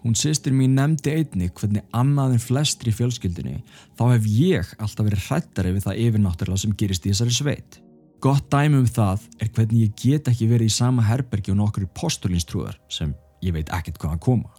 Hún 0.00 0.16
sýstir 0.16 0.56
mín 0.56 0.78
nefndi 0.78 1.12
einni 1.12 1.50
hvernig 1.52 1.84
annað 1.92 2.38
en 2.38 2.44
flestri 2.46 2.88
í 2.88 2.96
fjölskyldinni 2.96 3.58
þá 4.00 4.04
hef 4.14 4.32
ég 4.32 4.72
alltaf 4.80 5.04
verið 5.04 5.26
hrættari 5.28 5.76
við 5.76 5.84
það 5.84 6.02
yfirnáttúrulega 6.06 6.64
sem 6.64 6.76
gerist 6.80 7.04
í 7.04 7.12
þessari 7.12 7.36
sveit. 7.36 7.80
Gott 8.20 8.50
dæmi 8.52 8.76
um 8.76 8.88
það 8.88 9.22
er 9.40 9.48
hvernig 9.56 9.84
ég 9.86 9.92
get 9.96 10.26
ekki 10.28 10.48
verið 10.50 10.68
í 10.68 10.74
sama 10.74 11.04
herbergi 11.08 11.54
og 11.54 11.56
nokkur 11.56 11.86
postulínstrúðar 11.96 12.76
sem 12.92 13.14
ég 13.40 13.54
veit 13.56 13.70
ekkert 13.72 13.96
hvaðan 14.02 14.20
koma 14.20 14.50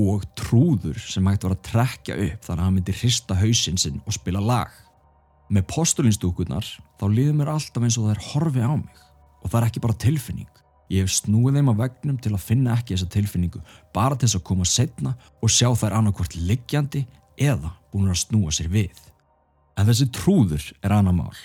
og 0.00 0.24
trúður 0.38 0.96
sem 0.98 1.26
hægt 1.28 1.44
var 1.44 1.52
að 1.52 1.66
trekja 1.68 2.16
upp 2.16 2.46
þannig 2.46 2.62
að 2.62 2.64
hann 2.64 2.78
myndi 2.78 2.94
hrista 2.96 3.36
hausinn 3.38 3.76
sinn 3.78 4.00
og 4.08 4.16
spila 4.16 4.40
lag. 4.40 4.72
Með 5.52 5.66
postulínstúkurnar 5.74 6.64
þá 6.96 7.04
liður 7.12 7.36
mér 7.38 7.52
alltaf 7.52 7.84
eins 7.84 7.98
og 8.00 8.06
það 8.06 8.14
er 8.14 8.22
horfi 8.30 8.64
á 8.64 8.72
mig 8.72 9.02
og 9.44 9.50
það 9.50 9.58
er 9.60 9.66
ekki 9.68 9.82
bara 9.84 9.98
tilfinning. 10.06 10.52
Ég 10.88 11.04
hef 11.04 11.12
snúið 11.12 11.58
þeim 11.58 11.72
að 11.74 11.82
vegnum 11.82 12.20
til 12.24 12.32
að 12.32 12.46
finna 12.46 12.78
ekki 12.78 12.96
þessa 12.96 13.10
tilfinningu 13.12 13.60
bara 13.92 14.16
til 14.16 14.30
þess 14.30 14.40
að 14.40 14.46
koma 14.48 14.68
setna 14.68 15.12
og 15.44 15.52
sjá 15.52 15.68
þær 15.76 15.98
annarkvort 16.00 16.38
liggjandi 16.40 17.04
eða 17.36 17.74
búin 17.92 18.08
að 18.08 18.22
snúa 18.24 18.54
sér 18.54 18.72
við. 18.72 18.96
En 19.76 19.84
þessi 19.90 20.08
trúður 20.14 20.70
er 20.80 20.96
annað 20.96 21.20
mál. 21.20 21.44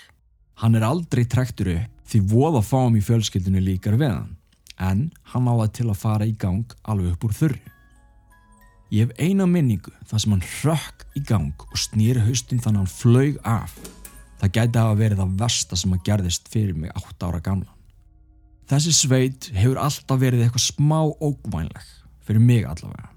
Hann 0.59 0.75
er 0.75 0.83
aldrei 0.83 1.23
trektur 1.23 1.71
upp 1.71 2.09
því 2.09 2.19
voða 2.31 2.59
fáum 2.65 2.97
í 2.97 3.03
fjölskyldinu 3.05 3.61
líkar 3.63 3.95
við 3.99 4.11
hann 4.11 4.35
en 4.79 5.03
hann 5.31 5.47
á 5.47 5.53
það 5.53 5.73
til 5.77 5.85
að 5.91 5.99
fara 6.01 6.27
í 6.27 6.33
gang 6.39 6.73
alveg 6.83 7.13
upp 7.13 7.27
úr 7.27 7.35
þurru. 7.35 7.59
Ég 8.89 9.05
hef 9.05 9.21
eina 9.21 9.45
minningu 9.45 9.93
þar 10.09 10.23
sem 10.23 10.33
hann 10.33 10.47
rökk 10.63 11.05
í 11.19 11.21
gang 11.29 11.65
og 11.67 11.77
snýri 11.77 12.23
haustin 12.25 12.61
þannig 12.63 12.83
hann 12.83 12.91
flög 12.91 13.37
af. 13.47 13.75
Það 14.39 14.53
gæti 14.55 14.81
að 14.81 15.01
verið 15.03 15.21
það 15.21 15.35
versta 15.43 15.79
sem 15.79 15.93
að 15.93 16.03
gerðist 16.07 16.49
fyrir 16.51 16.79
mig 16.79 16.95
8 16.95 17.27
ára 17.29 17.41
gamla. 17.43 17.75
Þessi 18.69 18.93
sveit 18.95 19.49
hefur 19.53 19.79
alltaf 19.83 20.19
verið 20.21 20.43
eitthvað 20.45 20.65
smá 20.65 20.99
ógvænleg, 21.07 21.87
fyrir 22.25 22.43
mig 22.43 22.67
allavega. 22.69 23.11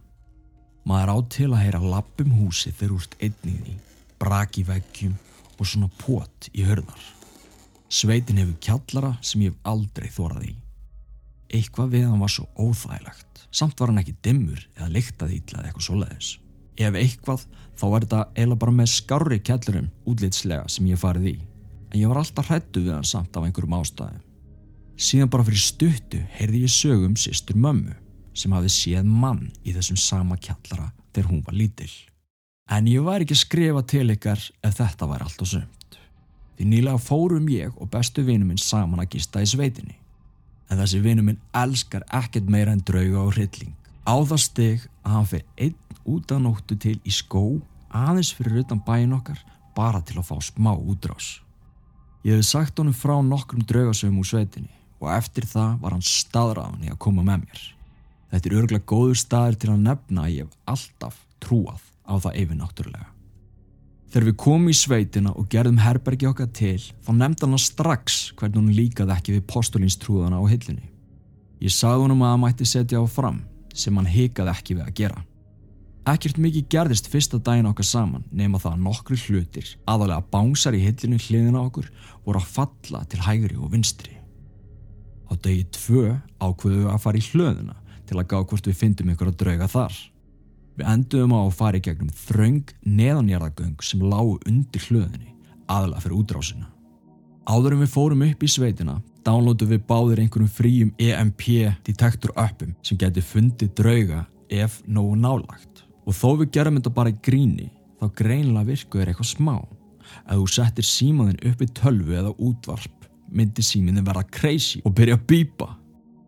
Maður 0.89 1.15
á 1.15 1.17
til 1.31 1.51
að 1.53 1.63
heyra 1.63 1.83
lappum 1.95 2.37
húsi 2.41 2.73
þegar 2.75 2.95
úrst 2.99 3.19
einnið 3.23 3.75
í, 3.75 3.77
braki 4.19 4.67
veggjum 4.67 5.19
og 5.59 5.69
svona 5.69 5.91
pot 6.03 6.51
í 6.57 6.67
hörðar. 6.67 7.22
Sveitin 7.93 8.39
hefur 8.41 8.57
kjallara 8.65 9.11
sem 9.21 9.43
ég 9.45 9.53
hef 9.53 9.69
aldrei 9.69 10.09
þórað 10.09 10.47
í. 10.49 10.53
Eitthvað 11.53 11.91
við 11.93 12.07
hann 12.09 12.23
var 12.23 12.31
svo 12.33 12.47
óþægilegt, 12.57 13.43
samt 13.53 13.81
var 13.81 13.91
hann 13.93 14.01
ekki 14.01 14.15
dimmur 14.25 14.63
eða 14.79 14.89
lyktað 14.95 15.35
ítla 15.37 15.59
eða 15.61 15.69
eitthvað 15.69 15.87
svoleiðis. 15.91 16.31
Ef 16.81 16.97
eitthvað, 16.97 17.43
þá 17.77 17.85
er 17.91 18.07
þetta 18.07 18.21
eila 18.41 18.57
bara 18.63 18.75
með 18.79 18.89
skári 18.95 19.39
kjallarum 19.45 19.91
útlitslega 20.09 20.71
sem 20.73 20.89
ég 20.89 21.03
farið 21.03 21.27
í, 21.35 21.35
en 21.91 21.99
ég 22.01 22.09
var 22.09 22.23
alltaf 22.23 22.49
hrættu 22.49 22.87
við 22.87 22.97
hann 22.97 23.11
samt 23.11 23.37
af 23.37 23.45
einhverjum 23.45 23.77
ástæðum. 23.77 24.25
Síðan 24.97 25.33
bara 25.35 25.47
fyrir 25.51 25.65
stuttu 25.67 26.23
heyrði 26.39 26.65
ég 26.65 26.73
sögum 26.73 27.19
sýstur 27.21 27.61
mömmu 27.61 27.99
sem 28.33 28.57
hafi 28.57 28.73
séð 28.73 29.05
mann 29.05 29.51
í 29.69 29.77
þessum 29.77 30.01
sama 30.01 30.41
kjallara 30.41 30.89
þegar 31.13 31.29
hún 31.29 31.45
var 31.45 31.61
lítill. 31.61 31.93
En 32.73 32.89
ég 32.89 33.05
var 33.05 33.21
ekki 33.21 33.37
að 33.37 33.45
skrifa 33.45 33.85
til 33.85 34.09
ykkar 34.17 34.41
ef 34.65 34.81
þetta 34.81 35.13
var 35.13 35.29
allt 35.29 35.45
og 35.45 35.53
sömt. 35.53 35.82
Því 36.57 36.69
nýlega 36.69 37.01
fórum 37.01 37.49
ég 37.51 37.75
og 37.81 37.91
bestu 37.91 38.25
vinnu 38.27 38.47
minn 38.49 38.61
saman 38.61 39.03
að 39.03 39.15
gista 39.17 39.43
í 39.43 39.49
sveitinni. 39.49 39.97
En 40.71 40.81
þessi 40.81 41.01
vinnu 41.05 41.25
minn 41.27 41.41
elskar 41.57 42.05
ekkert 42.09 42.51
meira 42.51 42.73
en 42.73 42.85
drauga 42.87 43.25
og 43.25 43.35
hrylling. 43.37 43.73
Á 44.09 44.15
það 44.21 44.45
steg 44.45 44.87
að 45.03 45.17
hann 45.17 45.31
fyrir 45.31 45.47
einn 45.67 45.99
út 46.13 46.33
af 46.35 46.43
nóttu 46.43 46.77
til 46.79 46.99
í 47.07 47.13
skó 47.15 47.45
aðeins 47.93 48.33
fyrir 48.35 48.63
utan 48.63 48.81
bæin 48.85 49.15
okkar 49.17 49.41
bara 49.77 50.01
til 50.05 50.19
að 50.21 50.29
fá 50.31 50.37
smá 50.45 50.73
útrás. 50.75 51.41
Ég 52.25 52.39
hef 52.39 52.47
sagt 52.47 52.79
honum 52.79 52.97
frá 52.97 53.17
nokkrum 53.25 53.65
draugasögum 53.67 54.21
úr 54.23 54.29
sveitinni 54.29 54.73
og 55.03 55.11
eftir 55.11 55.47
það 55.51 55.79
var 55.83 55.97
hann 55.97 56.07
staðræðan 56.07 56.87
í 56.87 56.93
að 56.93 57.01
koma 57.03 57.25
með 57.27 57.47
mér. 57.47 57.63
Þetta 58.33 58.49
er 58.49 58.59
örgulega 58.61 58.89
góður 58.89 59.19
staðir 59.21 59.59
til 59.61 59.73
að 59.73 59.83
nefna 59.89 60.27
að 60.27 60.37
ég 60.37 60.47
hef 60.47 60.75
alltaf 60.75 61.19
trúað 61.43 61.83
á 62.07 62.15
það 62.23 62.39
yfir 62.45 62.61
náttúrulega. 62.61 63.12
Þegar 64.13 64.27
við 64.29 64.35
komum 64.43 64.69
í 64.69 64.75
sveitina 64.77 65.31
og 65.41 65.47
gerðum 65.49 65.79
herbergi 65.81 66.27
okkar 66.29 66.51
til, 66.53 66.83
þá 67.01 67.15
nefndi 67.17 67.47
hann 67.49 67.61
strax 67.65 68.17
hvernig 68.37 68.59
hún 68.61 68.75
líkaði 68.77 69.15
ekki 69.15 69.37
við 69.39 69.47
postulínstrúðana 69.49 70.37
á 70.37 70.45
hillinni. 70.51 70.91
Ég 71.65 71.73
sagði 71.73 72.05
honum 72.05 72.25
að 72.27 72.35
það 72.35 72.43
mætti 72.43 72.69
setja 72.69 73.01
á 73.01 73.09
fram, 73.09 73.39
sem 73.73 73.97
hann 73.97 74.11
hikaði 74.13 74.53
ekki 74.53 74.77
við 74.77 74.85
að 74.85 74.95
gera. 75.01 75.25
Ekkert 76.13 76.43
mikið 76.45 76.69
gerðist 76.75 77.09
fyrsta 77.09 77.41
daginn 77.41 77.71
okkar 77.71 77.89
saman 77.89 78.29
nema 78.35 78.61
það 78.61 78.75
að 78.75 78.85
nokkru 78.85 79.19
hlutir, 79.23 79.73
aðalega 79.89 80.29
bánsar 80.35 80.77
í 80.77 80.85
hillinu 80.85 81.17
hliðina 81.23 81.65
okkur, 81.65 81.89
voru 82.27 82.43
að 82.43 82.53
falla 82.59 83.05
til 83.09 83.25
hægri 83.25 83.57
og 83.57 83.73
vinstri. 83.73 84.19
Á 85.31 85.33
degi 85.41 85.65
tvö 85.73 86.19
ákveðu 86.43 86.91
að 86.93 87.05
fara 87.07 87.17
í 87.17 87.29
hlöðuna 87.31 87.79
til 88.11 88.21
að 88.21 88.29
gá 88.29 88.41
hvort 88.43 88.69
við 88.69 88.81
fyndum 88.83 89.15
ykkur 89.15 89.33
að 89.33 89.39
drauga 89.41 89.73
þar. 89.73 90.01
Við 90.79 90.89
enduðum 90.89 91.35
á 91.37 91.41
að 91.43 91.57
fara 91.59 91.79
í 91.79 91.85
gegnum 91.85 92.13
þraung 92.17 92.71
neðanjarðagöng 92.87 93.83
sem 93.85 94.05
lágu 94.09 94.39
undir 94.49 94.87
hlöðinni, 94.89 95.35
aðla 95.69 96.01
fyrir 96.01 96.21
útrásina. 96.23 96.69
Áður 97.45 97.77
en 97.77 97.83
við 97.83 97.93
fórum 97.93 98.25
upp 98.25 98.45
í 98.47 98.49
sveitina, 98.49 98.97
downloadum 99.27 99.73
við 99.73 99.85
báðir 99.89 100.23
einhverjum 100.23 100.53
fríum 100.53 100.95
EMP 101.03 101.45
detektor 101.85 102.33
appum 102.39 102.73
sem 102.87 102.99
geti 102.99 103.25
fundið 103.25 103.75
drauga 103.79 104.25
ef 104.49 104.81
nógu 104.87 105.19
nálagt. 105.19 105.85
Og 106.07 106.17
þó 106.17 106.41
við 106.41 106.53
gerum 106.57 106.79
þetta 106.79 106.95
bara 106.95 107.13
í 107.13 107.21
gríni, 107.23 107.69
þá 108.01 108.09
greinlega 108.19 108.71
virkuður 108.73 109.13
eitthvað 109.13 109.31
smá. 109.35 109.57
Ef 110.25 110.39
þú 110.39 110.49
settir 110.51 110.87
símaðin 110.87 111.45
upp 111.51 111.63
í 111.63 111.71
tölvu 111.77 112.17
eða 112.19 112.35
útvarp 112.39 113.09
myndi 113.33 113.65
síminni 113.65 114.03
verða 114.05 114.25
crazy 114.31 114.83
og 114.85 114.97
byrja 114.97 115.17
að 115.19 115.27
býpa. 115.29 115.69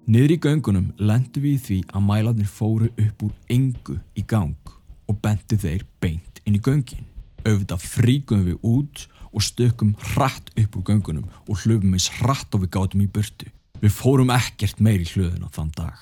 Niður 0.05 0.35
í 0.35 0.37
göngunum 0.37 0.89
lendu 1.01 1.41
við 1.41 1.61
því 1.65 1.77
að 1.97 2.03
mælarnir 2.05 2.49
fóru 2.53 2.91
upp 3.01 3.23
úr 3.25 3.31
engu 3.49 3.95
í 4.13 4.25
gang 4.29 4.73
og 5.09 5.17
bentu 5.25 5.57
þeir 5.57 5.87
beint 6.05 6.43
inn 6.45 6.59
í 6.59 6.61
göngin. 6.61 7.07
Auðvitað 7.49 7.87
fríkum 7.89 8.43
við 8.45 8.59
út 8.69 9.07
og 9.33 9.47
stökkum 9.47 9.95
hratt 10.13 10.53
upp 10.61 10.77
úr 10.77 10.85
göngunum 10.91 11.25
og 11.49 11.65
hlöfum 11.65 11.97
eins 11.97 12.11
hratt 12.19 12.53
og 12.53 12.67
við 12.67 12.75
gátum 12.77 13.07
í 13.07 13.09
burtu. 13.09 13.49
Við 13.81 13.97
fórum 13.97 14.35
ekkert 14.35 14.85
meir 14.85 15.01
í 15.01 15.09
hlöðuna 15.09 15.49
þann 15.57 15.73
dag. 15.73 15.97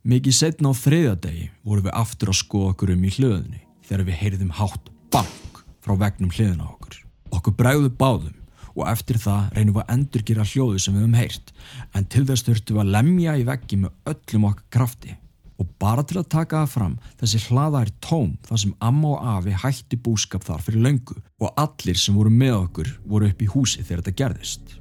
Mikið 0.00 0.38
setna 0.40 0.72
á 0.72 0.80
þriðadegi 0.80 1.50
vorum 1.60 1.84
við 1.84 1.98
aftur 2.00 2.32
að 2.32 2.40
skoða 2.40 2.72
okkur 2.72 2.96
um 2.96 3.04
í 3.04 3.12
hlöðunni 3.12 3.64
þegar 3.84 4.06
við 4.08 4.20
heyrðum 4.24 4.56
hátt 4.56 4.92
bank 5.12 5.64
frá 5.84 5.98
vegnum 6.00 6.32
hlöðuna 6.32 6.72
okkur. 6.72 7.02
Okkur 7.36 7.60
bræðu 7.60 7.92
báðum 7.92 8.39
og 8.76 8.84
eftir 8.90 9.18
það 9.22 9.56
reynum 9.56 9.76
við 9.76 9.82
að 9.84 9.94
endurgera 9.96 10.46
hljóðu 10.52 10.82
sem 10.82 10.94
við 10.94 11.04
höfum 11.04 11.18
heyrt 11.20 11.52
en 11.94 12.06
til 12.12 12.26
þess 12.28 12.46
þurftum 12.46 12.78
við 12.78 12.84
að 12.84 12.94
lemja 12.96 13.36
í 13.40 13.48
veggi 13.48 13.80
með 13.82 14.14
öllum 14.14 14.48
okkar 14.50 14.70
krafti 14.76 15.16
og 15.60 15.68
bara 15.80 16.02
til 16.06 16.20
að 16.20 16.30
taka 16.32 16.62
það 16.62 16.72
fram 16.74 16.96
þessi 17.20 17.40
hlaða 17.48 17.84
er 17.84 17.92
tóm 18.04 18.32
þar 18.48 18.62
sem 18.62 18.74
amma 18.80 19.14
og 19.14 19.30
afi 19.34 19.56
hætti 19.64 19.98
búskap 20.00 20.44
þar 20.46 20.64
fyrir 20.64 20.84
löngu 20.86 21.16
og 21.40 21.60
allir 21.60 22.00
sem 22.00 22.16
voru 22.16 22.32
með 22.32 22.56
okkur 22.62 22.92
voru 23.04 23.28
upp 23.28 23.44
í 23.44 23.48
húsi 23.52 23.84
þegar 23.84 24.04
þetta 24.04 24.18
gerðist. 24.22 24.76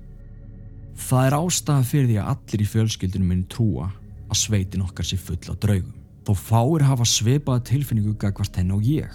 Það 0.99 1.25
er 1.25 1.37
ástæða 1.39 1.87
fyrir 1.87 2.09
því 2.09 2.19
að 2.21 2.31
allir 2.33 2.63
í 2.63 2.69
fjölskyldunum 2.73 3.33
minn 3.33 3.47
trúa 3.51 3.89
að 4.29 4.39
sveitin 4.39 4.85
okkar 4.85 5.07
sé 5.07 5.19
full 5.19 5.39
á 5.51 5.55
draugum 5.55 5.95
þó 6.27 6.33
fáir 6.37 6.85
hafa 6.87 7.07
sveipaða 7.07 7.65
tilfinningu 7.71 8.15
gagvart 8.19 8.59
henn 8.59 8.75
og 8.75 8.85
ég. 8.85 9.11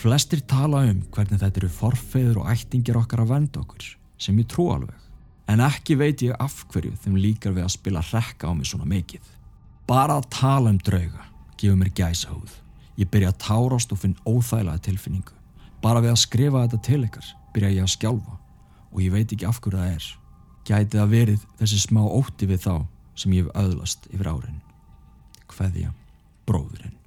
Flestir 0.00 0.40
tala 0.48 0.86
um 0.88 1.02
hvernig 1.12 1.42
þetta 1.42 1.60
eru 1.60 1.68
forfeyður 1.68 2.38
og 2.40 2.46
ættingir 2.48 2.96
okkar 2.96 3.20
að 3.20 3.32
venda 3.34 3.60
okkur, 3.60 3.84
sem 4.16 4.38
ég 4.40 4.46
trú 4.48 4.70
alveg. 4.72 4.96
En 5.50 5.60
ekki 5.60 5.96
veit 6.00 6.22
ég 6.24 6.38
af 6.40 6.62
hverju 6.72 6.94
þeim 7.02 7.18
líkar 7.20 7.52
við 7.52 7.66
að 7.66 7.74
spila 7.74 8.00
rekka 8.08 8.48
á 8.48 8.52
mig 8.56 8.70
svona 8.70 8.88
mikið. 8.88 9.26
Bara 9.90 10.16
að 10.16 10.30
tala 10.32 10.72
um 10.72 10.78
drauga 10.80 11.26
gefur 11.60 11.76
mér 11.76 11.90
gæsa 11.92 12.30
húð. 12.32 12.54
Ég 12.96 13.10
byrja 13.12 13.34
að 13.34 13.42
tárast 13.44 13.92
og 13.92 14.00
finn 14.00 14.16
óþægilega 14.24 14.84
tilfinningu. 14.86 15.36
Bara 15.84 16.00
við 16.00 16.14
að 16.14 16.22
skrifa 16.22 16.62
þetta 16.64 16.80
til 16.86 17.02
ykkar 17.04 17.28
byrja 17.52 17.74
ég 17.74 17.84
að 17.84 17.92
skjálfa 17.96 18.38
og 18.90 19.02
ég 19.04 19.12
veit 19.12 19.34
ekki 19.34 19.48
af 19.50 19.60
hverju 19.60 19.82
það 19.82 19.98
er. 19.98 20.06
Gæti 20.70 20.96
það 20.96 21.12
verið 21.12 21.44
þessi 21.60 21.82
smá 21.84 22.00
ótti 22.06 22.48
við 22.48 22.64
þá 22.64 22.74
sem 23.20 23.36
ég 23.36 23.44
hef 23.44 23.60
öðlast 23.66 24.08
yfir 24.14 24.32
árin. 24.32 24.64
Hveðja, 25.50 25.92
bróðurinn. 26.48 26.99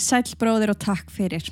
Sælbróðir 0.00 0.72
og 0.74 0.78
takk 0.82 1.10
fyrir. 1.14 1.46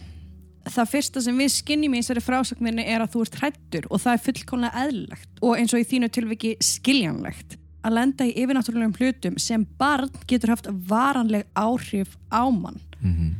Það 0.62 0.90
fyrsta 0.92 1.22
sem 1.22 1.38
við 1.38 1.50
skinnjum 1.56 1.94
í 1.94 2.00
þessari 2.02 2.22
frásögninni 2.22 2.84
er 2.86 3.02
að 3.02 3.14
þú 3.14 3.24
ert 3.24 3.38
hrættur 3.40 3.88
og 3.90 4.02
það 4.02 4.12
er 4.12 4.24
fullkomlega 4.26 4.84
eðlilegt 4.84 5.42
og 5.42 5.58
eins 5.58 5.74
og 5.74 5.82
í 5.82 5.88
þínu 5.90 6.10
tilviki 6.14 6.52
skiljanlegt 6.62 7.56
að 7.82 7.96
lenda 7.96 8.26
í 8.28 8.34
yfirnáttúrulegum 8.38 8.94
hlutum 8.94 9.38
sem 9.42 9.64
barn 9.78 10.10
getur 10.30 10.52
haft 10.54 10.68
varanleg 10.88 11.48
áhrif 11.58 12.14
á 12.30 12.46
mann. 12.46 12.78
Mm 13.00 13.14
-hmm. 13.14 13.32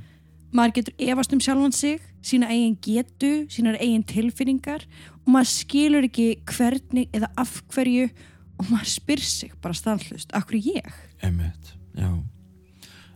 Maður 0.53 0.75
getur 0.75 0.95
efast 0.99 1.33
um 1.33 1.41
sjálfan 1.41 1.73
sig, 1.73 2.01
sína 2.23 2.51
eigin 2.51 2.77
getu, 2.83 3.47
sínar 3.49 3.81
eigin 3.81 4.03
tilfinningar 4.05 4.85
og 5.25 5.29
maður 5.33 5.49
skilur 5.49 6.05
ekki 6.05 6.43
hvernig 6.45 7.09
eða 7.13 7.29
af 7.37 7.63
hverju 7.69 8.11
og 8.59 8.67
maður 8.71 8.89
spyr 8.89 9.21
sig 9.21 9.51
bara 9.63 9.75
stanslust, 9.75 10.33
hverju 10.33 10.75
ég? 10.75 10.93
Emmett, 11.23 11.75
já. 11.97 12.23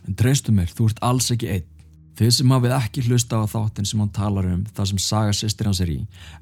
En 0.08 0.14
treystu 0.14 0.52
mér, 0.52 0.70
þú 0.70 0.88
ert 0.88 0.98
alls 1.02 1.30
ekki 1.30 1.48
einn. 1.48 1.75
Þið 2.16 2.30
sem 2.32 2.52
hafið 2.54 2.72
ekki 2.78 3.02
hlusta 3.10 3.38
á 3.40 3.44
þáttin 3.44 3.86
sem 3.88 4.00
hann 4.00 4.12
talar 4.16 4.46
um, 4.48 4.62
það 4.72 4.86
sem 4.90 5.00
saga 5.04 5.32
sýstir 5.36 5.68
hans 5.68 5.82
er 5.84 5.90
í, 5.92 5.98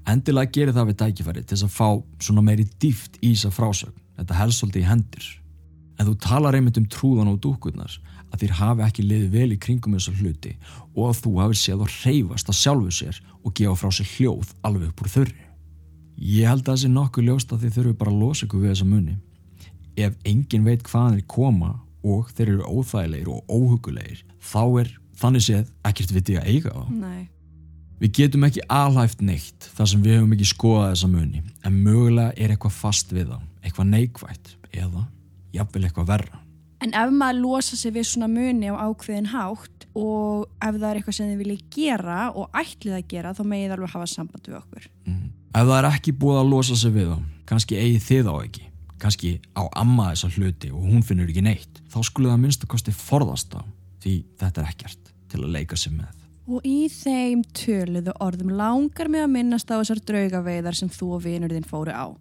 endilega 0.06 0.52
gerir 0.54 0.76
það 0.76 0.90
við 0.92 0.98
tækifæri 1.00 1.42
til 1.42 1.56
þess 1.56 1.66
að 1.66 1.72
fá 1.74 1.88
svona 2.22 2.44
meiri 2.46 2.66
dýft 2.78 3.18
í 3.18 3.32
þess 3.32 3.48
að 3.48 3.56
frásögn, 3.56 3.96
þetta 4.20 4.38
helst 4.38 4.62
svolítið 4.62 4.84
í 4.84 4.90
hendur. 4.92 5.26
En 5.98 6.06
þú 6.06 6.14
talar 6.22 6.54
einmitt 6.54 6.78
um 6.78 6.86
trúðan 6.90 7.32
og 7.32 7.40
dúkurnar, 7.42 7.98
að 8.30 8.44
þér 8.44 8.54
hafi 8.60 8.86
ekki 8.86 9.06
liðið 9.08 9.34
vel 9.34 9.50
í 9.54 9.58
kringum 9.66 9.98
þessar 9.98 10.22
hluti 10.22 10.54
og 10.94 11.04
að 11.08 11.20
þú 11.24 11.34
hafi 11.40 11.58
séð 11.58 11.84
og 11.84 11.92
reyfast 12.04 12.50
að 12.50 12.60
sjálfu 12.60 12.94
sér 12.94 13.20
og 13.42 13.54
gefa 13.58 13.76
frá 13.78 13.94
sér 13.94 14.10
hljóð 14.14 14.54
alveg 14.66 14.90
upp 14.90 15.02
úr 15.04 15.12
þurri. 15.12 15.44
Ég 16.14 16.50
held 16.50 16.62
að 16.62 16.72
það 16.72 16.82
sé 16.82 16.90
nokkuð 16.94 17.28
ljóst 17.28 17.54
að 17.54 17.64
þið 17.64 17.78
þurfum 17.78 18.00
bara 18.00 18.14
að 18.14 18.20
losa 18.22 18.46
ykkur 18.46 18.62
við 18.62 18.72
þessa 18.72 18.90
muni. 18.90 19.16
Ef 19.94 20.18
engin 20.26 20.66
veit 20.66 20.86
hvaðan 20.86 21.18
þeir 21.18 21.28
koma 21.34 21.70
og 22.04 22.30
þeir 22.34 22.52
eru 22.52 22.70
óþægilegir 22.70 23.30
og 23.32 23.54
óhugulegir, 23.54 24.22
þá 24.38 24.62
er 24.82 24.90
þannig 25.20 25.46
séð 25.46 25.70
ekkert 25.86 26.14
vitið 26.14 26.40
að 26.40 26.50
eiga 26.50 26.74
þá. 26.74 26.84
Nei. 26.98 27.22
Við 28.02 28.14
getum 28.18 28.46
ekki 28.48 28.64
alhæft 28.74 29.20
neitt 29.24 29.68
þar 29.76 29.90
sem 29.90 30.00
við 30.02 30.18
hefum 30.18 30.32
ekki 30.34 30.48
skoðað 30.50 30.88
þessa 30.92 31.10
muni, 31.12 31.42
en 31.64 31.76
mögulega 31.84 32.34
er 32.34 32.54
eitthvað 32.54 32.74
fast 32.76 33.14
við 33.14 33.30
þá, 33.30 33.38
eitthvað 33.62 33.92
neikvætt 33.92 34.50
eða 34.74 35.04
jafnvel 35.54 35.84
eitthvað 35.86 36.10
verra. 36.10 36.40
En 36.84 36.92
ef 36.98 37.14
maður 37.14 37.40
losa 37.44 37.78
sig 37.80 37.94
við 37.94 38.08
svona 38.10 38.28
muni 38.28 38.68
á 38.68 38.76
ákveðin 38.76 39.30
hátt 39.32 39.86
og 39.94 40.50
ef 40.58 40.74
það 40.74 40.88
er 40.88 40.98
eitthvað 40.98 41.16
sem 41.16 41.30
þið 41.30 41.40
viljið 41.44 41.62
gera 41.76 42.18
og 42.34 42.58
ætlið 42.60 42.98
að 42.98 43.06
gera 43.14 43.32
þá 43.38 43.42
megið 43.54 43.76
alveg 43.76 43.94
hafa 43.94 44.10
samband 44.10 44.50
við 44.50 44.58
okkur. 44.58 44.90
Mm. 45.06 45.30
Ef 45.54 45.70
það 45.70 45.78
er 45.78 45.88
ekki 45.92 46.16
búið 46.18 46.40
að 46.40 46.50
losa 46.50 46.76
sig 46.80 46.94
við 46.98 47.12
þá, 47.12 47.16
kannski 47.48 47.78
eigi 47.78 48.02
þið 48.08 48.28
á 48.28 48.34
ekki, 48.42 48.66
kannski 49.00 49.32
á 49.54 49.62
amma 49.80 50.10
þessa 50.10 50.32
hluti 50.34 50.74
og 50.74 50.90
hún 50.90 51.06
finnur 51.06 51.30
ekki 51.30 51.46
neitt, 51.46 51.80
þá 51.94 51.98
skulle 52.02 52.34
það 52.34 52.42
minnst 52.42 52.66
að 52.66 52.72
kosti 52.74 52.96
forðast 52.98 53.54
á 53.54 53.62
því 54.04 54.14
þetta 54.40 54.62
er 54.62 54.70
ekkert 54.70 55.10
til 55.32 55.42
að 55.42 55.54
leika 55.56 55.78
sig 55.80 55.94
með. 55.96 56.12
Og 56.44 56.66
í 56.68 56.90
þeim 56.92 57.40
töluðu 57.56 58.12
orðum 58.20 58.52
langar 58.58 59.08
mig 59.08 59.24
að 59.24 59.32
minnast 59.32 59.70
á 59.72 59.80
þessar 59.80 60.02
draugaveiðar 60.10 60.76
sem 60.76 60.90
þú 60.92 61.14
og 61.16 61.24
vinur 61.24 61.54
þinn 61.54 61.64
fóru 61.68 61.94
á. 61.96 62.12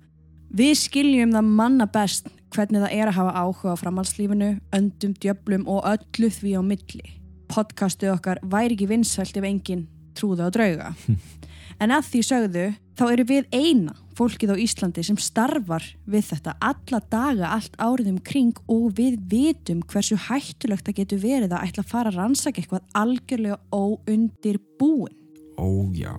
Við 0.53 0.77
skiljum 0.79 1.33
það 1.33 1.51
manna 1.59 1.87
best 1.91 2.29
hvernig 2.53 2.85
það 2.85 2.95
er 2.95 3.09
að 3.09 3.17
hafa 3.17 3.33
áhuga 3.41 3.73
á 3.73 3.81
framhalslífinu, 3.81 4.49
öndum, 4.77 5.15
djöblum 5.17 5.65
og 5.67 5.87
öllu 5.89 6.29
því 6.31 6.55
á 6.55 6.61
milli. 6.63 7.15
Podcastuð 7.51 8.13
okkar 8.13 8.39
væri 8.45 8.77
ekki 8.77 8.87
vinsælt 8.93 9.39
ef 9.39 9.47
enginn 9.49 9.87
trúði 10.15 10.47
á 10.47 10.49
drauga. 10.53 10.93
En 11.81 11.93
að 11.93 12.07
því 12.11 12.21
sögðu, 12.27 12.65
þá 12.97 13.03
eru 13.09 13.25
við 13.29 13.47
eina 13.53 13.95
fólkið 14.17 14.53
á 14.53 14.55
Íslandi 14.61 15.03
sem 15.05 15.17
starfar 15.17 15.85
við 16.09 16.27
þetta 16.29 16.55
alla 16.61 16.99
daga 17.11 17.51
allt 17.55 17.75
árið 17.81 18.11
um 18.13 18.19
kring 18.21 18.53
og 18.69 18.93
við 18.97 19.17
vitum 19.31 19.81
hversu 19.89 20.17
hættulegt 20.27 20.85
það 20.87 20.99
getur 21.01 21.23
verið 21.23 21.55
að 21.55 21.67
ætla 21.67 21.85
að 21.85 21.91
fara 21.91 22.13
að 22.13 22.19
rannsaka 22.21 22.61
eitthvað 22.61 22.85
algjörlega 22.99 23.59
óundir 23.73 24.61
búin. 24.79 25.15
Ó 25.57 25.89
já, 25.97 26.13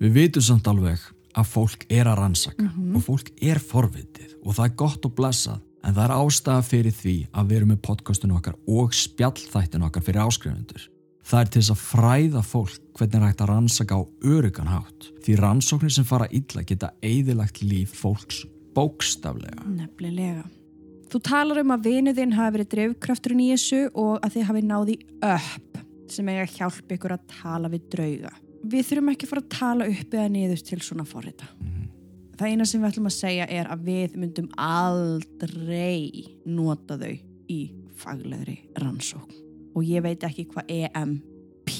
við 0.00 0.16
vitum 0.18 0.44
samt 0.44 0.68
alveg 0.68 1.02
að 1.34 1.50
fólk 1.50 1.86
er 1.90 2.08
að 2.08 2.20
rannsaka 2.20 2.70
og 2.94 3.04
fólk 3.04 3.32
er 3.42 3.60
forvitið 3.60 4.36
og 4.44 4.56
það 4.56 4.66
er 4.68 4.76
gott 4.84 5.08
og 5.08 5.16
blessað 5.16 5.62
en 5.84 5.96
það 5.96 6.04
er 6.06 6.16
ástæða 6.16 6.64
fyrir 6.64 6.96
því 6.96 7.16
að 7.32 7.48
við 7.50 7.60
erum 7.60 7.72
með 7.74 7.84
podcastinu 7.88 8.38
okkar 8.38 8.58
og 8.70 8.94
spjallþættinu 8.96 9.88
okkar 9.88 10.04
fyrir 10.06 10.24
áskrifundur. 10.24 10.90
Það 11.24 11.40
er 11.40 11.50
til 11.50 11.60
þess 11.62 11.72
að 11.72 11.84
fræða 11.88 12.42
fólk 12.44 12.98
hvernig 12.98 13.16
er 13.16 13.24
hægt 13.24 13.42
að 13.44 13.50
rannsaka 13.50 13.96
á 13.96 14.02
örugan 14.28 14.68
hátt 14.68 15.06
því 15.24 15.36
rannsóknir 15.40 15.94
sem 15.94 16.06
fara 16.06 16.28
illa 16.28 16.64
geta 16.68 16.90
eigðilagt 17.00 17.62
líf 17.64 17.94
fólks 17.96 18.42
bókstaflega. 18.74 19.64
Nefnilega. 19.70 20.44
Þú 21.08 21.20
talar 21.24 21.60
um 21.62 21.72
að 21.74 21.86
vinuðinn 21.88 22.34
hafi 22.36 22.56
verið 22.56 22.70
drefkrafturinn 22.74 23.44
í 23.44 23.50
þessu 23.52 23.84
og 23.92 24.18
að 24.18 24.36
þið 24.36 24.48
hafi 24.50 24.62
náði 24.66 24.96
upp 25.20 25.78
sem 26.10 26.28
eiga 26.28 26.42
að 26.44 26.56
hjálpa 26.58 26.96
ykkur 26.96 27.14
að 27.14 27.28
tala 27.30 27.70
við 27.72 27.86
drauga. 27.94 28.32
Við 28.64 28.88
þurfum 28.88 29.12
ekki 29.12 29.26
að 29.26 29.32
fara 29.32 29.44
að 29.44 29.54
tala 29.54 29.88
upp 29.92 30.18
eða 30.18 30.32
niður 30.34 30.64
til 30.68 30.80
svona 30.84 31.06
forrita. 31.08 31.48
Það 32.34 32.50
eina 32.50 32.66
sem 32.66 32.82
við 32.82 32.90
ætlum 32.90 33.08
að 33.08 33.16
segja 33.16 33.46
er 33.46 33.70
að 33.70 33.86
við 33.86 34.18
myndum 34.18 34.50
aldrei 34.58 36.26
nota 36.44 36.98
þau 36.98 37.14
í 37.54 37.60
faglegri 38.00 38.58
rannsókn. 38.82 39.43
Og 39.74 39.86
ég 39.86 40.04
veit 40.04 40.22
ekki 40.26 40.46
hvað 40.52 40.70
EMP 40.70 41.72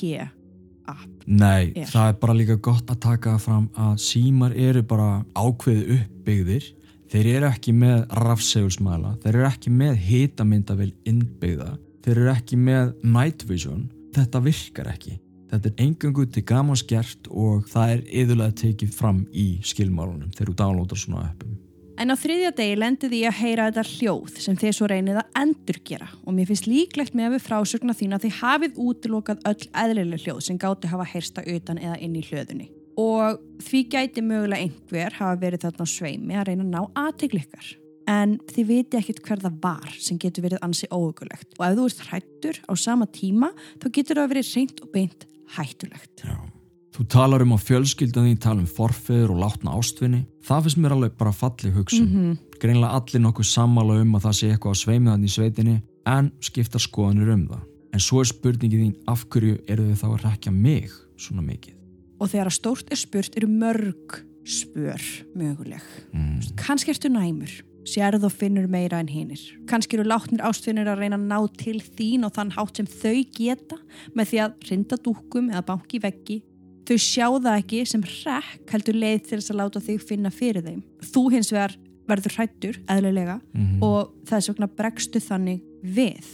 app 0.84 1.24
Nei, 1.24 1.72
er. 1.72 1.88
það 1.88 2.08
er 2.10 2.16
bara 2.20 2.36
líka 2.36 2.56
gott 2.60 2.90
að 2.92 3.00
taka 3.06 3.38
fram 3.40 3.68
að 3.80 3.94
símar 4.04 4.52
eru 4.52 4.82
bara 4.84 5.24
ákveði 5.32 5.98
uppbyggðir. 5.98 6.70
Þeir 7.14 7.28
eru 7.30 7.48
ekki 7.48 7.72
með 7.78 8.04
rafsegulsmæla 8.18 9.14
þeir 9.22 9.34
eru 9.38 9.48
ekki 9.48 9.72
með 9.72 9.98
hitamyndavel 10.08 10.90
innbyggða, 11.08 11.70
þeir 12.04 12.16
eru 12.16 12.32
ekki 12.32 12.58
með 12.58 12.94
night 13.06 13.44
vision, 13.48 13.84
þetta 14.16 14.42
virkar 14.44 14.90
ekki. 14.92 15.18
Þetta 15.52 15.70
er 15.70 15.84
engangu 15.84 16.24
til 16.34 16.42
gamans 16.48 16.82
gert 16.88 17.28
og 17.30 17.68
það 17.70 17.92
er 17.94 18.00
yðurlega 18.22 18.56
tekið 18.64 18.96
fram 18.96 19.22
í 19.30 19.60
skilmálunum 19.64 20.32
þegar 20.34 20.50
þú 20.50 20.56
downloadar 20.58 20.98
svona 20.98 21.28
appum 21.28 21.54
En 21.94 22.10
á 22.10 22.18
þriðja 22.18 22.50
degi 22.58 22.78
lendi 22.78 23.08
því 23.10 23.20
að 23.28 23.36
heyra 23.38 23.66
þetta 23.68 23.84
hljóð 23.92 24.38
sem 24.42 24.56
þið 24.58 24.72
svo 24.74 24.86
reynið 24.90 25.18
að 25.20 25.36
endurgera 25.38 26.08
og 26.24 26.34
mér 26.34 26.48
finnst 26.48 26.66
líklegt 26.66 27.14
með 27.14 27.28
að 27.28 27.36
við 27.36 27.44
frásögna 27.44 27.94
þín 27.94 28.16
að 28.16 28.24
þið 28.24 28.38
hafið 28.40 28.80
útilokað 28.82 29.44
öll 29.50 29.68
eðlileg 29.84 30.24
hljóð 30.24 30.40
sem 30.48 30.58
gáti 30.58 30.90
hafa 30.90 31.06
heyrsta 31.12 31.44
utan 31.54 31.78
eða 31.78 32.00
inn 32.02 32.16
í 32.18 32.24
hlöðunni. 32.26 32.66
Og 32.98 33.38
því 33.62 33.84
gæti 33.94 34.24
mögulega 34.26 34.66
einhver 34.66 35.18
hafa 35.20 35.38
verið 35.44 35.68
þarna 35.68 35.86
sveimi 35.90 36.38
að 36.38 36.50
reyna 36.50 36.66
að 36.66 36.72
ná 36.74 37.04
aðteglikar. 37.04 37.70
En 38.10 38.34
þið 38.50 38.68
viti 38.68 38.98
ekkert 38.98 39.22
hver 39.24 39.44
það 39.46 39.62
var 39.62 39.94
sem 40.02 40.18
getur 40.20 40.44
verið 40.48 40.66
ansi 40.66 40.90
óökulegt 40.90 41.54
og 41.56 41.64
ef 41.68 41.78
þú 41.78 41.86
ert 41.88 42.04
hrættur 42.10 42.60
á 42.66 42.72
sama 42.74 43.06
tíma 43.06 43.54
þá 43.78 43.88
getur 43.94 44.20
það 44.20 44.34
verið 44.34 44.52
reynd 44.58 44.82
og 44.82 44.92
beint 44.98 45.26
hættulegt. 45.54 46.26
Já. 46.26 46.53
Þú 46.94 47.04
talar 47.10 47.42
um 47.42 47.56
að 47.56 47.64
fjölskyldan 47.66 48.28
þín 48.28 48.40
tala 48.44 48.62
um 48.62 48.70
forfeður 48.70 49.32
og 49.34 49.40
látna 49.42 49.72
ástvinni. 49.74 50.20
Það 50.46 50.66
finnst 50.66 50.78
mér 50.78 50.94
alveg 50.94 51.16
bara 51.18 51.32
falleg 51.34 51.74
hugsun. 51.74 52.06
-hmm. 52.06 52.36
Greinlega 52.62 52.94
allir 52.94 53.20
nokkuð 53.20 53.46
sammála 53.50 54.00
um 54.02 54.14
að 54.14 54.24
það 54.26 54.36
sé 54.38 54.50
eitthvað 54.50 54.74
á 54.74 54.82
sveimiðan 54.82 55.24
í 55.24 55.30
sveitinni 55.30 55.82
en 56.06 56.30
skipta 56.40 56.78
skoðanir 56.78 57.32
um 57.34 57.48
það. 57.48 57.62
En 57.94 58.00
svo 58.00 58.20
er 58.20 58.26
spurningið 58.30 58.80
þín 58.82 58.94
af 59.06 59.26
hverju 59.28 59.58
eru 59.68 59.82
þau 59.90 59.96
þá 60.02 60.08
að 60.14 60.24
rekja 60.24 60.52
mig 60.52 60.90
svona 61.16 61.42
mikið? 61.42 61.74
Og 62.20 62.30
þegar 62.30 62.46
að 62.46 62.58
stórt 62.58 62.90
er 62.90 62.96
spurt 62.96 63.36
eru 63.36 63.46
mörg 63.46 64.24
spör 64.44 65.02
möguleg. 65.34 65.82
Mm. 66.12 66.40
Kannski 66.56 66.92
ertu 66.92 67.08
næmur, 67.08 67.50
sérð 67.88 68.24
og 68.24 68.32
finnur 68.32 68.68
meira 68.68 69.00
en 69.00 69.08
hinnir. 69.08 69.40
Kannski 69.66 69.96
eru 69.96 70.06
látnir 70.08 70.44
ástfinnir 70.44 70.88
að 70.88 71.00
reyna 71.00 71.16
að 71.16 71.28
ná 71.28 71.38
til 71.58 71.80
þín 71.80 72.26
og 72.28 72.34
þann 72.36 72.52
hátt 72.54 72.76
sem 72.76 72.86
þau 72.86 73.24
geta 73.34 73.78
með 74.14 74.30
því 74.30 74.42
að 74.44 74.68
rinda 74.70 74.96
dúkum 74.96 75.50
eða 75.50 75.64
banki 75.72 76.00
veggi. 76.04 76.42
Þau 76.84 76.96
sjá 77.00 77.26
það 77.40 77.58
ekki 77.62 77.78
sem 77.88 78.02
hrekk 78.04 78.72
heldur 78.74 78.94
leið 79.00 79.22
til 79.28 79.38
þess 79.38 79.50
að 79.54 79.60
láta 79.62 79.80
þig 79.80 80.02
finna 80.04 80.30
fyrir 80.30 80.62
þeim. 80.66 80.82
Þú 81.00 81.22
hins 81.32 81.52
vegar 81.54 81.76
verður 82.08 82.34
hrættur, 82.36 82.78
eðlilega, 82.92 83.40
Mhm. 83.54 83.82
og 83.82 84.10
þess 84.28 84.48
vegna 84.52 84.68
bregstu 84.68 85.20
þannig 85.24 85.62
við. 85.82 86.24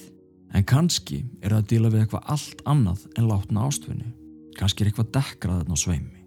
En 0.52 0.64
kannski 0.64 1.22
er 1.42 1.50
það 1.50 1.62
að 1.62 1.68
díla 1.68 1.90
við 1.92 2.00
eitthvað 2.06 2.24
allt 2.26 2.62
annað 2.66 3.06
en 3.16 3.28
látna 3.28 3.66
ástvinni. 3.68 4.08
Kannski 4.58 4.82
er 4.82 4.90
eitthvað 4.90 5.12
dekrað 5.14 5.60
þarna 5.62 5.76
á 5.78 5.84
sveimi. 5.84 6.18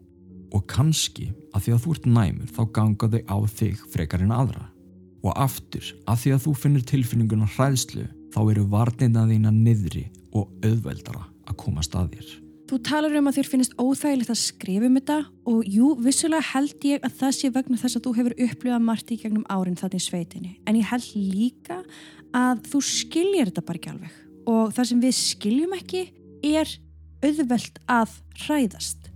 Og 0.53 0.67
kannski 0.67 1.33
að 1.53 1.61
því 1.65 1.73
að 1.73 1.81
þú 1.83 1.91
ert 1.91 2.05
næmur 2.05 2.47
þá 2.55 2.71
ganga 2.71 3.07
þau 3.09 3.21
á 3.27 3.37
þig 3.51 3.77
frekar 3.91 4.21
en 4.21 4.31
aðra. 4.31 4.63
Og 5.23 5.33
aftur, 5.35 5.83
að 6.07 6.17
því 6.23 6.31
að 6.35 6.43
þú 6.47 6.55
finnir 6.55 6.83
tilfinninguna 6.83 7.47
hræðslu 7.47 8.07
þá 8.31 8.39
eru 8.51 8.63
varnina 8.69 9.27
þína 9.27 9.51
niðri 9.51 10.05
og 10.33 10.47
auðveldara 10.63 11.25
að 11.47 11.57
komast 11.57 11.91
að 11.95 12.09
þér. 12.15 12.42
Þú 12.73 12.79
talar 12.81 13.13
um 13.19 13.27
að 13.29 13.35
þér 13.37 13.47
finnist 13.51 13.73
óþægilegt 13.77 14.31
að 14.33 14.37
skrifa 14.39 14.87
um 14.87 14.95
þetta 14.97 15.15
og 15.51 15.67
jú, 15.69 15.91
vissulega 16.01 16.47
held 16.55 16.85
ég 16.89 17.03
að 17.05 17.19
það 17.19 17.33
sé 17.37 17.49
vegna 17.53 17.77
þess 17.77 17.97
að 17.99 18.01
þú 18.07 18.13
hefur 18.17 18.33
upplifað 18.47 18.79
margt 18.87 19.11
í 19.13 19.17
gegnum 19.21 19.43
árin 19.45 19.75
þarna 19.77 19.99
í 19.99 20.01
sveitinni. 20.01 20.53
En 20.65 20.79
ég 20.79 20.87
held 20.89 21.05
líka 21.13 21.77
að 22.33 22.63
þú 22.71 22.81
skiljir 22.87 23.51
þetta 23.51 23.63
bara 23.67 23.77
ekki 23.77 23.91
alveg. 23.91 24.15
Og 24.49 24.73
það 24.73 24.89
sem 24.89 25.03
við 25.05 25.13
skiljum 25.19 25.75
ekki 25.77 26.01
er 26.49 26.73
auðvelt 27.21 27.77
að 27.93 28.17
hræðast. 28.47 29.11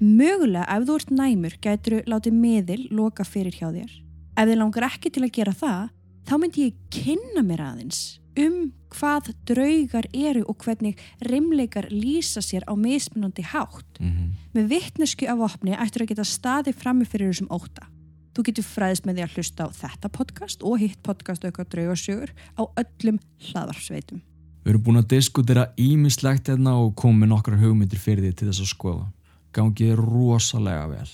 Mögulega 0.00 0.64
ef 0.78 0.88
þú 0.88 0.96
ert 1.02 1.14
næmur 1.18 1.60
gætur 1.60 1.98
þú 1.98 2.14
látið 2.14 2.40
miðil 2.40 2.82
loka 2.88 3.28
fyrir 3.28 3.52
hjá 3.52 3.68
þér. 3.68 3.92
Ef 4.32 4.48
þið 4.48 4.60
langar 4.62 4.88
ekki 4.88 5.12
til 5.12 5.26
að 5.28 5.36
gera 5.36 5.58
það, 5.60 5.92
þá 6.24 6.34
myndi 6.40 6.70
ég 6.70 6.80
kynna 6.96 7.44
mér 7.44 7.66
aðeins 7.68 8.00
um 8.38 8.72
hvað 8.94 9.32
draugar 9.48 10.08
eru 10.14 10.44
og 10.48 10.64
hvernig 10.64 10.98
rimleikar 11.28 11.90
lýsa 11.92 12.42
sér 12.44 12.64
á 12.70 12.72
mismunandi 12.76 13.42
hátt. 13.42 14.00
Mm 14.00 14.10
-hmm. 14.10 14.28
Með 14.54 14.68
vittnesku 14.68 15.26
af 15.26 15.38
opni 15.38 15.72
ættur 15.76 16.02
að 16.02 16.08
geta 16.08 16.24
staði 16.24 16.72
frammi 16.72 17.04
fyrir 17.04 17.28
þessum 17.28 17.50
óta. 17.50 17.86
Þú 18.34 18.42
getur 18.44 18.64
fræðist 18.64 19.06
með 19.06 19.14
því 19.14 19.22
að 19.22 19.34
hlusta 19.34 19.64
á 19.66 19.68
þetta 19.70 20.08
podcast 20.08 20.62
og 20.62 20.78
hitt 20.78 21.02
podcast 21.02 21.44
auka 21.44 21.64
draugarsjögur 21.64 22.30
á 22.54 22.62
öllum 22.76 23.18
hlaðarsveitum. 23.38 24.20
Við 24.64 24.70
erum 24.70 24.82
búin 24.82 25.00
að 25.00 25.08
diskutera 25.08 25.72
ímislegt 25.76 26.48
hérna 26.48 26.76
og 26.78 26.94
komið 26.94 27.18
með 27.18 27.28
nokkrar 27.28 27.58
hugmyndir 27.58 27.98
fyrir 27.98 28.24
því 28.24 28.32
til 28.36 28.48
þess 28.48 28.60
að 28.60 28.74
skoða. 28.74 29.06
Gangið 29.52 29.92
er 29.92 29.96
rosalega 29.96 30.86
vel. 30.86 31.10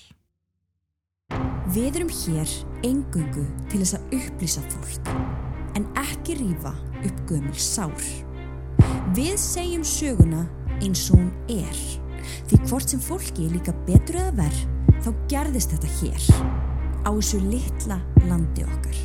Við 1.75 1.97
erum 1.97 2.11
hér 2.13 2.51
engungu 2.85 3.47
til 3.71 3.81
þess 3.81 3.95
að 3.95 4.19
upplýsa 4.19 4.61
fólk, 4.69 5.09
en 5.77 5.87
ekki 5.97 6.35
rífa 6.35 6.75
upp 7.05 7.25
gömul 7.31 7.59
sár. 7.61 8.05
Við 9.15 9.35
segjum 9.41 9.85
söguna 9.87 10.45
eins 10.81 11.07
og 11.13 11.21
hún 11.21 11.33
er, 11.53 11.83
því 12.49 12.61
hvort 12.69 12.91
sem 12.91 13.03
fólki 13.03 13.49
líka 13.53 13.75
betur 13.89 14.21
eða 14.23 14.37
verð, 14.43 14.63
þá 15.05 15.11
gerðist 15.31 15.75
þetta 15.75 15.93
hér, 16.01 16.31
á 17.05 17.11
þessu 17.13 17.43
litla 17.45 18.01
landi 18.29 18.65
okkar. 18.67 19.03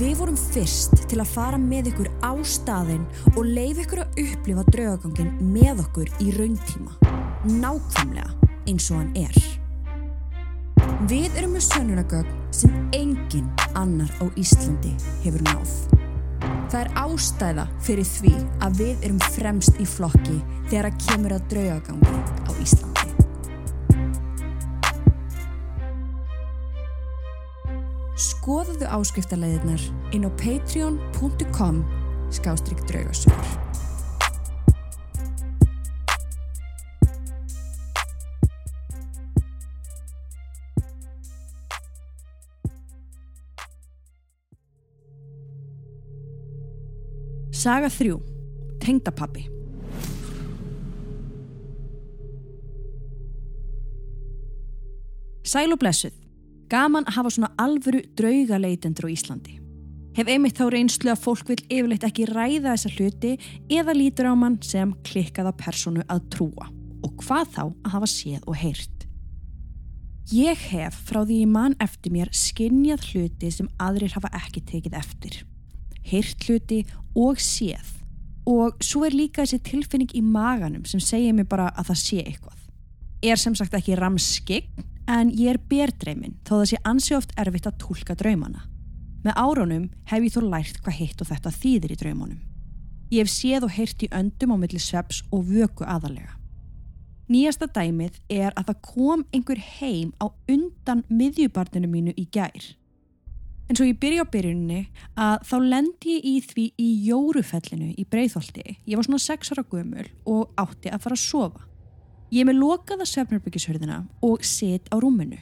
Við 0.00 0.14
vorum 0.22 0.38
fyrst 0.40 1.02
til 1.10 1.18
að 1.20 1.32
fara 1.34 1.58
með 1.60 1.90
ykkur 1.90 2.08
á 2.24 2.32
staðinn 2.48 3.04
og 3.34 3.42
leif 3.44 3.82
ykkur 3.82 4.00
að 4.06 4.22
upplifa 4.24 4.64
draugagangin 4.70 5.34
með 5.52 5.82
okkur 5.84 6.12
í 6.24 6.30
rauntíma. 6.38 6.96
Nákvæmlega 7.60 8.30
eins 8.70 8.88
og 8.88 9.02
hann 9.02 9.12
er. 9.20 9.36
Við 11.10 11.36
erum 11.36 11.58
með 11.58 11.66
sönnunagögn 11.68 12.38
sem 12.54 12.72
engin 12.96 13.50
annar 13.78 14.10
á 14.22 14.24
Íslandi 14.38 14.94
hefur 15.24 15.44
náð. 15.50 16.01
Það 16.72 16.86
er 16.86 16.94
ástæða 16.96 17.64
fyrir 17.84 18.06
því 18.08 18.30
að 18.64 18.78
við 18.78 19.02
erum 19.04 19.18
fremst 19.34 19.76
í 19.76 19.84
flokki 19.84 20.38
þegar 20.70 20.86
að 20.88 21.02
kemur 21.04 21.34
að 21.36 21.42
draugagangi 21.50 22.14
á 22.48 22.52
Íslandi. 22.64 23.10
Skoðuðu 28.22 28.88
áskriftarleiðirnar 28.88 29.84
inn 30.16 30.24
á 30.24 30.30
patreon.com 30.40 31.84
skástrygg 32.32 32.80
draugasögur. 32.88 33.61
Saga 47.62 47.86
3. 47.90 48.16
Tengdapappi. 48.80 49.44
Sæl 55.46 55.70
og 55.70 55.78
blessuð. 55.78 56.16
Gaman 56.72 57.06
að 57.06 57.14
hafa 57.20 57.30
svona 57.30 57.50
alvöru 57.62 58.00
draugaleitendur 58.18 59.06
á 59.06 59.14
Íslandi. 59.14 59.60
Hef 60.16 60.32
einmitt 60.32 60.58
þá 60.58 60.72
reynslu 60.74 61.12
að 61.12 61.22
fólk 61.22 61.52
vil 61.52 61.60
yfirleitt 61.68 62.08
ekki 62.08 62.26
ræða 62.32 62.72
þessa 62.72 62.90
hluti 62.96 63.36
eða 63.70 63.94
lítur 63.94 64.32
á 64.32 64.34
mann 64.34 64.58
sem 64.66 64.96
klikkaða 65.06 65.54
personu 65.62 66.02
að 66.10 66.26
trúa 66.34 66.66
og 67.06 67.14
hvað 67.22 67.54
þá 67.54 67.62
að 67.68 67.92
hafa 67.94 68.10
séð 68.10 68.42
og 68.48 68.58
heyrt. 68.58 69.06
Ég 70.34 70.66
hef 70.72 70.98
frá 71.06 71.22
því 71.22 71.38
ég 71.44 71.54
mann 71.54 71.78
eftir 71.78 72.10
mér 72.16 72.34
skinnjað 72.34 73.06
hluti 73.12 73.54
sem 73.54 73.70
aðrir 73.78 74.18
hafa 74.18 74.34
ekki 74.42 74.66
tekið 74.72 74.98
eftir. 74.98 75.40
Heyrt 76.02 76.48
hluti 76.48 76.82
og 77.18 77.40
séð 77.42 77.98
og 78.48 78.80
svo 78.82 79.04
er 79.06 79.14
líka 79.14 79.44
þessi 79.44 79.60
tilfinning 79.62 80.14
í 80.18 80.22
maganum 80.24 80.84
sem 80.88 81.00
segir 81.02 81.34
mér 81.36 81.46
bara 81.50 81.68
að 81.78 81.92
það 81.92 82.00
sé 82.00 82.22
eitthvað. 82.24 82.58
Er 83.22 83.38
sem 83.38 83.54
sagt 83.54 83.74
ekki 83.78 83.94
ramskign 83.98 84.86
en 85.10 85.30
ég 85.30 85.54
er 85.54 85.60
berdreimin 85.70 86.38
þó 86.42 86.56
það 86.56 86.68
sé 86.72 86.80
ansi 86.88 87.14
oft 87.14 87.34
erfitt 87.38 87.68
að 87.70 87.78
tólka 87.84 88.16
draumana. 88.18 88.66
Með 89.22 89.38
árunum 89.38 89.88
hef 90.10 90.24
ég 90.26 90.34
þó 90.34 90.42
lært 90.48 90.82
hvað 90.82 90.98
heitt 90.98 91.22
og 91.22 91.30
þetta 91.30 91.54
þýðir 91.54 91.94
í 91.94 91.98
draumunum. 92.00 92.40
Ég 93.12 93.22
hef 93.22 93.30
séð 93.30 93.68
og 93.68 93.74
heyrt 93.76 94.02
í 94.02 94.10
öndum 94.10 94.54
á 94.54 94.56
milli 94.58 94.80
sveps 94.82 95.22
og 95.30 95.44
vöku 95.46 95.86
aðalega. 95.86 96.34
Nýjasta 97.30 97.68
dæmið 97.70 98.18
er 98.32 98.50
að 98.58 98.72
það 98.72 98.80
kom 98.88 99.22
einhver 99.32 99.60
heim 99.78 100.10
á 100.18 100.26
undan 100.50 101.04
miðjubarninu 101.08 101.88
mínu 101.88 102.14
í 102.18 102.26
gær. 102.34 102.72
En 103.70 103.78
svo 103.78 103.86
ég 103.86 103.98
byrja 104.02 104.24
á 104.26 104.32
byrjunni 104.32 104.80
að 105.16 105.44
þá 105.48 105.54
lendi 105.64 106.16
ég 106.16 106.24
í 106.28 106.34
því 106.44 106.64
í 106.82 106.88
jórufellinu 107.08 107.92
í 107.96 108.04
breyðholti. 108.08 108.78
Ég 108.84 108.98
var 108.98 109.06
svona 109.06 109.22
6 109.22 109.52
ára 109.54 109.64
gömul 109.64 110.08
og 110.28 110.50
átti 110.60 110.90
að 110.92 111.04
fara 111.04 111.18
að 111.18 111.22
sofa. 111.22 111.62
Ég 112.32 112.48
með 112.48 112.60
lokaða 112.62 113.06
sefnarbyggjishörðina 113.08 114.02
og 114.24 114.44
sit 114.44 114.88
á 114.88 114.96
rúminu. 114.96 115.38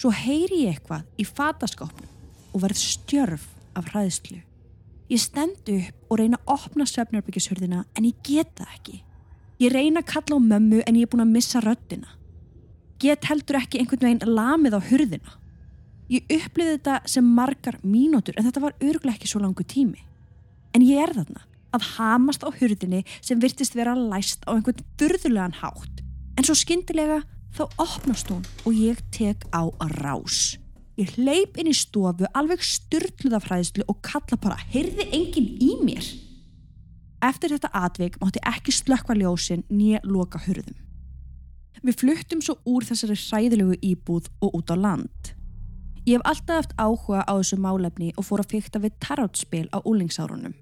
Svo 0.00 0.10
heyri 0.12 0.64
ég 0.64 0.74
eitthvað 0.74 1.06
í 1.20 1.26
fataskápnum 1.28 2.10
og 2.54 2.62
verð 2.64 2.80
stjörf 2.80 3.46
af 3.76 3.90
hræðslu. 3.92 4.40
Ég 5.12 5.20
stend 5.20 5.68
upp 5.68 6.12
og 6.12 6.20
reyna 6.20 6.40
að 6.40 6.54
opna 6.56 6.86
sefnarbyggjishörðina 6.88 7.84
en 7.94 8.08
ég 8.08 8.20
geta 8.24 8.66
ekki. 8.72 9.02
Ég 9.60 9.72
reyna 9.72 10.00
að 10.02 10.10
kalla 10.14 10.40
á 10.40 10.46
mömmu 10.48 10.82
en 10.82 10.96
ég 10.96 11.06
er 11.06 11.12
búin 11.12 11.24
að 11.26 11.34
missa 11.36 11.60
röddina. 11.62 12.08
Get 13.00 13.28
heldur 13.28 13.60
ekki 13.60 13.82
einhvern 13.82 14.06
veginn 14.06 14.34
lamið 14.36 14.78
á 14.78 14.80
hörðina. 14.88 15.36
Ég 16.12 16.26
upplýði 16.28 16.76
þetta 16.76 16.98
sem 17.08 17.24
margar 17.36 17.78
mínútur 17.80 18.36
en 18.36 18.44
þetta 18.44 18.62
var 18.64 18.74
örglega 18.80 19.16
ekki 19.16 19.30
svo 19.30 19.40
langu 19.40 19.64
tími. 19.64 20.02
En 20.76 20.84
ég 20.84 21.00
er 21.00 21.14
þarna 21.16 21.44
að 21.74 21.86
hamast 21.96 22.44
á 22.44 22.48
hurðinni 22.52 23.02
sem 23.24 23.40
virtist 23.40 23.76
vera 23.76 23.94
læst 23.96 24.44
á 24.44 24.52
einhvern 24.52 24.84
burðulegan 25.00 25.56
hátt. 25.62 26.02
En 26.36 26.44
svo 26.44 26.56
skyndilega 26.58 27.22
þá 27.54 27.64
opnast 27.80 28.30
hún 28.30 28.44
og 28.66 28.76
ég 28.76 29.00
tek 29.14 29.46
á 29.54 29.64
að 29.64 29.96
rás. 30.02 30.58
Ég 31.00 31.16
hleyp 31.16 31.56
inn 31.58 31.72
í 31.72 31.74
stofu 31.74 32.28
alveg 32.38 32.62
styrluða 32.62 33.40
fræðslu 33.42 33.86
og 33.90 33.98
kalla 34.06 34.38
bara, 34.38 34.58
heyrði 34.70 35.08
enginn 35.10 35.56
í 35.58 35.72
mér? 35.82 36.06
Eftir 37.24 37.54
þetta 37.54 37.72
atvik 37.80 38.18
mátti 38.20 38.42
ekki 38.46 38.74
slökkva 38.74 39.16
ljósin 39.18 39.64
nýja 39.72 40.02
loka 40.04 40.38
hurðum. 40.44 40.76
Við 41.84 41.98
fluttum 42.00 42.42
svo 42.44 42.58
úr 42.68 42.86
þessari 42.86 43.16
hræðilegu 43.18 43.80
íbúð 43.82 44.30
og 44.44 44.60
út 44.60 44.70
á 44.72 44.76
land. 44.78 45.34
Ég 46.04 46.18
hef 46.18 46.26
alltaf 46.28 46.56
haft 46.58 46.72
áhuga 46.76 47.22
á 47.24 47.32
þessu 47.32 47.56
málefni 47.56 48.10
og 48.20 48.26
fór 48.28 48.42
að 48.42 48.50
fykta 48.52 48.80
við 48.82 48.96
tarotspil 49.00 49.64
á 49.72 49.80
úlingsárunum. 49.88 50.52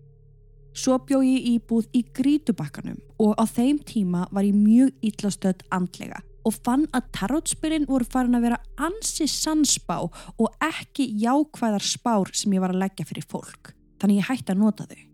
Svo 0.72 1.00
bjóð 1.02 1.24
ég 1.26 1.48
íbúð 1.57 1.88
í 1.98 2.05
grítubakkanum 2.14 3.00
og 3.18 3.35
á 3.35 3.44
þeim 3.50 3.83
tíma 3.83 4.28
var 4.31 4.46
ég 4.46 4.55
mjög 4.55 4.94
ítlastödd 5.02 5.66
andlega 5.74 6.22
og 6.46 6.55
fann 6.62 6.87
að 6.94 7.11
tarotspilin 7.18 7.88
voru 7.90 8.07
farin 8.07 8.38
að 8.38 8.46
vera 8.46 8.62
ansi 8.78 9.26
sannspá 9.26 9.98
og 10.07 10.48
ekki 10.62 11.11
jákvæðar 11.24 11.90
spár 11.90 12.31
sem 12.31 12.55
ég 12.55 12.62
var 12.62 12.74
að 12.74 12.85
leggja 12.87 13.09
fyrir 13.11 13.26
fólk. 13.26 13.74
Þannig 13.98 14.22
ég 14.22 14.31
hætti 14.31 14.55
að 14.55 14.62
nota 14.62 14.87
þau. 14.87 15.12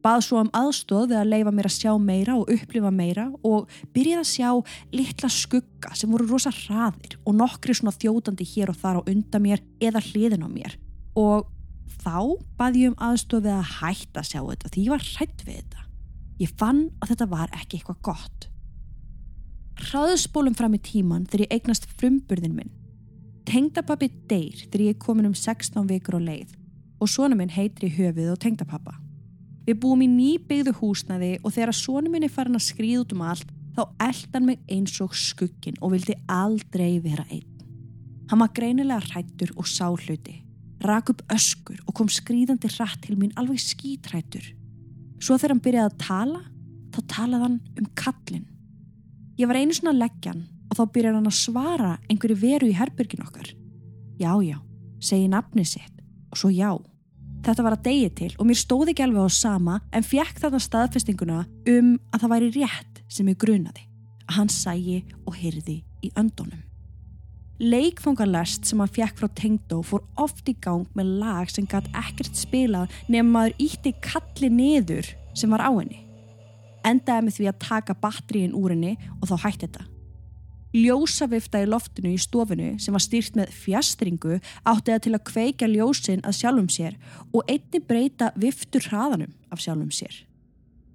Bað 0.00 0.22
svo 0.24 0.40
um 0.40 0.50
aðstóð 0.56 1.10
við 1.10 1.18
að 1.20 1.30
leifa 1.34 1.52
mér 1.52 1.68
að 1.68 1.74
sjá 1.76 1.90
meira 2.00 2.36
og 2.40 2.50
upplifa 2.54 2.90
meira 2.94 3.26
og 3.44 3.68
byrjaði 3.92 4.22
að 4.22 4.30
sjá 4.30 4.76
litla 4.96 5.28
skugga 5.34 5.92
sem 5.98 6.12
voru 6.12 6.28
rosa 6.30 6.52
hraðir 6.54 7.18
og 7.20 7.36
nokkri 7.36 7.76
svona 7.76 7.92
þjótandi 7.92 8.46
hér 8.54 8.72
og 8.72 8.78
þar 8.80 9.00
á 9.04 9.08
undan 9.12 9.44
mér 9.44 9.64
eða 9.82 10.00
hliðin 10.06 10.46
á 10.46 10.48
mér. 10.48 10.78
Og 11.20 11.44
þá 12.00 12.40
baði 12.56 12.86
ég 12.86 12.94
um 12.94 13.02
aðstóð 13.10 13.44
við 13.48 13.58
að 13.58 13.74
hætta 13.80 14.22
að 14.22 14.30
sjá 14.30 14.40
þetta 14.40 14.70
því 14.72 14.86
ég 14.86 14.94
var 14.94 15.04
hrætt 15.10 15.44
við 15.44 15.58
þetta. 15.60 15.84
Ég 16.40 16.54
fann 16.56 16.80
að 17.02 17.12
þetta 17.12 17.28
var 17.34 17.52
ekki 17.60 17.80
eitthvað 17.80 18.00
gott. 18.08 18.48
Hraðspólum 19.80 20.56
fram 20.56 20.76
í 20.76 20.80
tíman 20.80 21.28
þegar 21.28 21.44
ég 21.44 21.54
eignast 21.58 21.88
frumburðin 22.00 22.56
minn. 22.56 22.72
Tengdapappi 23.48 24.08
deyr 24.30 24.64
þegar 24.64 24.86
ég 24.86 24.96
er 24.96 25.04
komin 25.04 25.28
um 25.28 25.36
16 25.36 25.88
vikur 25.92 26.16
á 26.16 26.20
leið 26.24 26.56
og 27.00 27.08
svona 27.08 27.36
minn 27.36 27.52
heitir 27.52 27.88
í 27.88 27.94
höfuð 27.96 28.34
og 28.34 28.40
tengdapappa. 28.40 28.96
Við 29.70 29.76
búum 29.84 30.00
í 30.02 30.08
nýbyggðu 30.10 30.72
húsnaði 30.80 31.36
og 31.46 31.52
þegar 31.54 31.70
svona 31.78 32.10
minn 32.10 32.24
er 32.26 32.32
farin 32.34 32.58
að 32.58 32.64
skrýða 32.66 33.04
út 33.04 33.12
um 33.14 33.20
allt 33.22 33.52
þá 33.76 33.82
eldan 34.02 34.48
mig 34.48 34.64
eins 34.66 34.96
og 35.04 35.14
skuggin 35.14 35.78
og 35.78 35.92
vildi 35.92 36.16
aldrei 36.26 36.96
vera 37.04 37.22
einn. 37.30 37.46
Hann 38.32 38.42
var 38.42 38.50
greinilega 38.56 38.98
hrættur 39.12 39.52
og 39.54 39.70
sá 39.70 39.86
hluti, 39.86 40.40
rak 40.82 41.14
upp 41.14 41.22
öskur 41.30 41.78
og 41.86 41.94
kom 41.94 42.10
skrýðandi 42.10 42.66
hratt 42.74 42.98
til 43.06 43.14
mín 43.20 43.30
alveg 43.38 43.62
skítrættur. 43.62 44.42
Svo 45.22 45.38
þegar 45.38 45.54
hann 45.54 45.62
byrjaði 45.68 45.92
að 45.92 46.02
tala, 46.02 46.42
þá 46.90 47.00
talaði 47.14 47.46
hann 47.46 47.58
um 47.78 47.90
kallin. 47.94 48.46
Ég 49.38 49.46
var 49.46 49.62
einu 49.62 49.76
svona 49.78 49.94
leggjan 49.94 50.48
og 50.66 50.80
þá 50.80 50.84
byrjar 50.96 51.20
hann 51.20 51.30
að 51.30 51.38
svara 51.44 51.96
einhverju 52.10 52.42
veru 52.42 52.74
í 52.74 52.74
herbyrgin 52.74 53.22
okkar. 53.22 53.54
Já, 54.18 54.34
já, 54.42 54.58
segi 54.98 55.30
nafni 55.30 55.62
sitt 55.62 56.02
og 56.34 56.42
svo 56.42 56.50
já. 56.50 56.74
Þetta 57.40 57.64
var 57.64 57.76
að 57.76 57.84
degi 57.86 58.08
til 58.18 58.30
og 58.36 58.48
mér 58.48 58.58
stóði 58.60 58.92
ekki 58.92 59.04
alveg 59.06 59.28
á 59.28 59.30
sama 59.32 59.76
en 59.96 60.04
fjekk 60.04 60.42
þarna 60.42 60.60
staðfestinguna 60.60 61.38
um 61.72 61.94
að 62.12 62.24
það 62.24 62.32
væri 62.34 62.50
rétt 62.58 63.00
sem 63.08 63.30
ég 63.32 63.38
grunaði. 63.40 63.86
Að 64.28 64.36
hann 64.36 64.52
sægi 64.52 64.98
og 65.24 65.38
heyrði 65.38 65.78
í 66.04 66.10
öndunum. 66.20 66.60
Leikfangarlest 67.60 68.68
sem 68.68 68.80
hann 68.80 68.92
fjekk 68.92 69.18
frá 69.20 69.28
Tengdó 69.36 69.80
fór 69.84 70.04
oft 70.20 70.48
í 70.48 70.54
gang 70.64 70.86
með 70.96 71.16
lag 71.20 71.50
sem 71.52 71.66
gætt 71.68 71.90
ekkert 71.96 72.36
spilað 72.38 72.92
nefn 73.08 73.32
maður 73.34 73.56
ítti 73.60 73.92
kalli 74.04 74.48
niður 74.52 75.10
sem 75.36 75.52
var 75.52 75.64
á 75.64 75.70
henni. 75.72 76.04
Endaði 76.88 77.26
með 77.26 77.36
því 77.36 77.48
að 77.50 77.60
taka 77.66 77.96
batteríin 78.00 78.56
úr 78.56 78.72
henni 78.72 78.94
og 79.20 79.28
þá 79.28 79.36
hætti 79.44 79.66
þetta. 79.66 79.88
Ljósavifta 80.70 81.64
í 81.64 81.66
loftinu 81.66 82.12
í 82.14 82.18
stofinu 82.22 82.76
sem 82.78 82.94
var 82.94 83.02
stýrt 83.02 83.34
með 83.34 83.50
fjastringu 83.50 84.36
átti 84.70 84.92
það 84.92 85.00
til 85.02 85.14
að 85.16 85.24
kveika 85.26 85.66
ljósin 85.66 86.22
að 86.22 86.36
sjálfum 86.38 86.68
sér 86.70 86.98
og 87.34 87.50
einni 87.50 87.80
breyta 87.82 88.30
viftur 88.38 88.86
hraðanum 88.86 89.32
af 89.50 89.64
sjálfum 89.64 89.90
sér. 89.90 90.14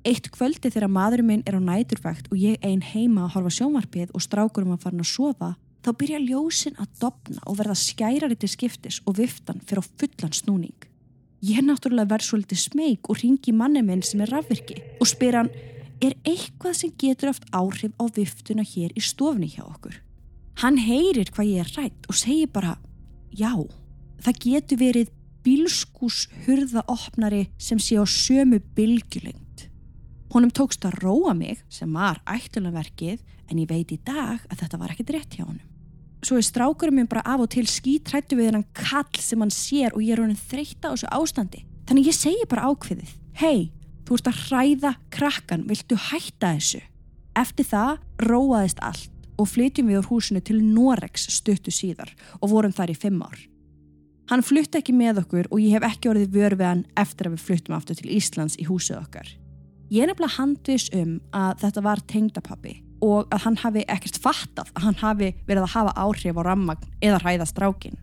Eitt 0.05 0.29
kvöldi 0.31 0.71
þegar 0.71 0.91
maðurinn 0.95 1.27
minn 1.27 1.43
er 1.49 1.57
á 1.57 1.61
næturvægt 1.61 2.31
og 2.31 2.39
ég 2.39 2.63
ein 2.63 2.85
heima 2.85 3.25
að 3.25 3.35
horfa 3.35 3.55
sjónvarpið 3.57 4.15
og 4.15 4.23
strákurum 4.23 4.75
að 4.77 4.83
fara 4.85 5.01
að 5.01 5.11
sofa 5.11 5.51
þá 5.83 5.91
byrja 5.99 6.23
ljósin 6.23 6.79
að 6.79 6.91
dopna 7.01 7.43
og 7.43 7.59
verða 7.59 7.75
skærari 7.75 8.39
til 8.39 8.51
skiptis 8.53 9.01
og 9.03 9.19
viftan 9.19 9.59
fyrir 9.65 9.83
á 9.83 9.89
fullan 9.99 10.37
snúning. 10.39 10.77
Ég 11.43 11.59
er 11.59 11.67
náttúrulega 11.67 12.13
verð 12.15 12.29
svolítið 12.29 12.63
smeg 12.63 13.09
og 13.11 13.19
ringi 13.19 13.51
manni 13.51 13.83
minn 13.83 14.05
sem 14.05 14.23
er 14.23 14.31
rafvirki 14.31 14.79
og 15.01 15.09
spyr 15.09 15.41
hann 15.41 15.51
er 16.03 16.15
eitthvað 16.27 16.79
sem 16.79 16.93
getur 16.99 17.31
haft 17.31 17.47
áhrif 17.55 17.93
á 18.01 18.05
viftuna 18.15 18.65
hér 18.65 18.95
í 18.95 19.03
stofni 19.03 19.49
hjá 19.51 19.63
okkur. 19.65 20.01
Hann 20.63 20.79
heyrir 20.79 21.31
hvað 21.35 21.51
ég 21.51 21.63
er 21.65 21.71
rætt 21.75 22.09
og 22.09 22.17
segir 22.17 22.51
bara 22.51 22.77
já, 23.35 23.51
það 24.23 24.41
getur 24.45 24.81
verið 24.81 25.13
bílskús 25.45 26.25
hurðaopnari 26.45 27.45
sem 27.61 27.79
sé 27.79 27.99
á 27.99 28.05
sömu 28.07 28.61
bylgjulengt. 28.77 29.67
Honum 30.33 30.51
tókst 30.51 30.83
að 30.87 30.99
róa 31.03 31.35
mig 31.37 31.61
sem 31.69 31.91
var 31.93 32.21
ætlunaverkið 32.27 33.21
en 33.51 33.61
ég 33.61 33.69
veit 33.69 33.93
í 33.93 33.99
dag 34.03 34.41
að 34.49 34.61
þetta 34.63 34.79
var 34.81 34.93
ekkit 34.95 35.13
rétt 35.15 35.37
hjá 35.37 35.45
honum. 35.45 35.63
Svo 36.25 36.39
er 36.39 36.47
strákurum 36.47 36.95
minn 36.97 37.09
bara 37.09 37.21
af 37.27 37.43
og 37.43 37.51
til 37.53 37.67
skítrættu 37.69 38.39
við 38.39 38.49
hennan 38.49 38.65
kall 38.73 39.21
sem 39.21 39.41
hann 39.43 39.53
sér 39.53 39.93
og 39.93 40.01
ég 40.01 40.15
er 40.15 40.23
honin 40.23 40.39
þreytta 40.39 40.89
á 40.89 40.93
þessu 40.95 41.11
ástandi. 41.13 41.61
Þannig 41.85 42.09
ég 42.09 42.17
segi 42.17 42.47
bara 42.49 42.71
ákveðið, 42.71 43.11
hei, 43.37 43.69
þú 44.05 44.19
ert 44.19 44.29
að 44.29 44.41
hræða 44.49 44.93
krakkan, 45.13 45.65
viltu 45.69 45.97
hætta 46.09 46.53
þessu? 46.55 46.81
Eftir 47.35 47.67
það 47.67 47.97
róaðist 48.23 48.79
allt 48.85 49.11
og 49.41 49.49
flytjum 49.51 49.89
við 49.91 49.99
úr 49.99 50.09
húsinu 50.11 50.41
til 50.45 50.61
Norex 50.63 51.27
stuttu 51.35 51.73
síðar 51.73 52.13
og 52.39 52.51
vorum 52.53 52.75
þar 52.75 52.93
í 52.93 52.97
fimm 52.99 53.19
ár. 53.25 53.35
Hann 54.31 54.45
flutti 54.45 54.79
ekki 54.79 54.95
með 54.95 55.21
okkur 55.25 55.49
og 55.51 55.59
ég 55.61 55.75
hef 55.75 55.85
ekki 55.85 56.09
orðið 56.09 56.31
vör 56.33 56.55
við 56.57 56.69
hann 56.69 56.85
eftir 56.97 57.27
að 57.27 57.35
við 57.35 57.43
fluttum 57.49 57.75
aftur 57.77 57.99
til 57.99 58.09
Íslands 58.15 58.55
í 58.57 58.65
húsið 58.65 59.01
okkar. 59.03 59.27
Ég 59.93 60.01
er 60.01 60.09
nefnilega 60.09 60.39
handvis 60.39 60.87
um 60.97 61.19
að 61.35 61.59
þetta 61.61 61.83
var 61.85 62.01
tengdapappi 62.09 62.73
og 63.05 63.29
að 63.35 63.43
hann 63.45 63.59
hafi 63.61 63.83
ekkert 63.91 64.17
fattað 64.23 64.71
að 64.73 64.87
hann 64.87 64.99
hafi 65.03 65.29
verið 65.45 65.67
að 65.67 65.73
hafa 65.75 65.93
áhrif 65.99 66.41
á 66.41 66.43
rammagn 66.47 66.91
eða 67.05 67.21
hræða 67.21 67.49
strákin. 67.51 67.99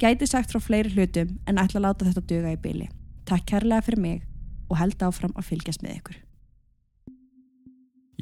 Gæti 0.00 0.26
sagt 0.26 0.54
frá 0.54 0.62
fleiri 0.62 0.94
hlutum 0.94 1.36
en 1.46 1.60
ætla 1.60 1.82
að 1.82 1.86
láta 1.88 2.08
þetta 2.08 2.28
döga 2.30 2.54
í 2.54 2.60
byli. 2.62 2.88
Takk 3.28 3.44
kærlega 3.52 3.84
fyrir 3.84 4.00
mig 4.02 4.22
og 4.72 4.78
held 4.80 5.02
áfram 5.04 5.34
að 5.36 5.48
fylgjast 5.52 5.84
með 5.84 5.98
ykkur. 6.00 6.20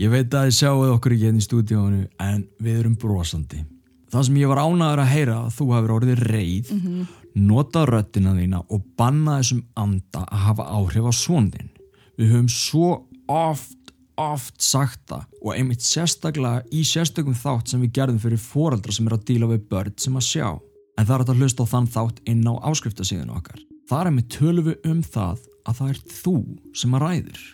Ég 0.01 0.13
veit 0.13 0.33
að 0.33 0.49
þið 0.49 0.57
sjáuð 0.57 0.93
okkur 0.95 1.15
ekki 1.15 1.27
hérna 1.27 1.43
í 1.43 1.45
stúdíónu 1.45 2.01
en 2.25 2.45
við 2.63 2.79
erum 2.81 2.97
brosandi. 2.99 3.65
Það 4.11 4.25
sem 4.27 4.39
ég 4.41 4.51
var 4.51 4.63
ánaður 4.65 5.03
að 5.05 5.13
heyra 5.13 5.37
að 5.45 5.53
þú 5.57 5.67
hefur 5.75 5.93
orðið 5.97 6.23
reið, 6.27 6.71
mm 6.73 6.81
-hmm. 6.81 7.03
nota 7.51 7.85
röttina 7.87 8.33
þína 8.35 8.63
og 8.69 8.87
banna 8.97 9.39
þessum 9.39 9.63
anda 9.77 10.25
að 10.27 10.41
hafa 10.47 10.65
áhrif 10.79 11.05
á 11.07 11.13
svondin. 11.15 11.71
Við 12.19 12.33
höfum 12.33 12.49
svo 12.49 12.89
oft, 13.29 13.93
oft 14.17 14.63
sagt 14.63 15.01
það 15.07 15.25
og 15.43 15.55
einmitt 15.55 15.83
sérstaklega 15.83 16.65
í 16.73 16.83
sérstökum 16.85 17.35
þátt 17.35 17.69
sem 17.69 17.81
við 17.81 17.93
gerðum 17.93 18.19
fyrir 18.19 18.39
foreldra 18.39 18.93
sem 18.93 19.07
er 19.07 19.15
að 19.15 19.25
díla 19.25 19.47
við 19.47 19.69
börn 19.69 19.95
sem 19.97 20.17
að 20.17 20.27
sjá. 20.27 20.59
En 20.99 21.07
það 21.07 21.21
er 21.21 21.31
að 21.31 21.39
hlusta 21.41 21.63
á 21.63 21.73
þann 21.73 21.87
þátt 21.87 22.19
inn 22.27 22.45
á 22.49 22.55
áskriftasíðinu 22.67 23.37
okkar. 23.37 23.61
Það 23.89 24.07
er 24.07 24.11
með 24.11 24.27
við 24.65 24.77
um 24.85 25.03
það 25.03 25.50
að 25.71 25.81
það 25.81 25.95
er 25.95 26.05
þú 26.21 26.37
sem 26.83 26.95
að 26.99 27.05
ræðir 27.07 27.49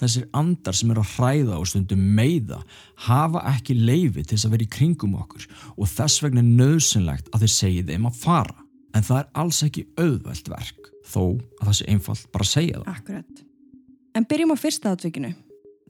þessir 0.00 0.26
andar 0.36 0.76
sem 0.76 0.90
eru 0.92 1.04
að 1.04 1.12
hræða 1.14 1.60
og 1.60 1.68
stundum 1.70 2.02
meiða 2.16 2.60
hafa 3.06 3.44
ekki 3.54 3.76
leifi 3.78 4.24
til 4.24 4.36
þess 4.36 4.48
að 4.48 4.56
vera 4.56 4.66
í 4.66 4.72
kringum 4.76 5.16
okkur 5.20 5.46
og 5.74 5.90
þess 5.90 6.22
vegna 6.24 6.42
er 6.42 6.50
nöðsynlegt 6.60 7.30
að 7.32 7.44
þeir 7.44 7.54
segi 7.54 7.86
þeim 7.90 8.10
að 8.10 8.20
fara. 8.24 8.58
En 8.94 9.06
það 9.06 9.20
er 9.20 9.30
alls 9.42 9.62
ekki 9.66 9.86
auðvelt 9.98 10.50
verk, 10.52 10.90
þó 11.10 11.22
að 11.24 11.64
það 11.64 11.76
sé 11.78 11.88
einfalt 11.90 12.28
bara 12.34 12.46
að 12.46 12.52
segja 12.52 12.82
það. 12.82 12.92
Akkurat. 12.94 13.42
En 14.14 14.28
byrjum 14.30 14.54
á 14.54 14.56
fyrsta 14.58 14.92
atvikinu. 14.94 15.32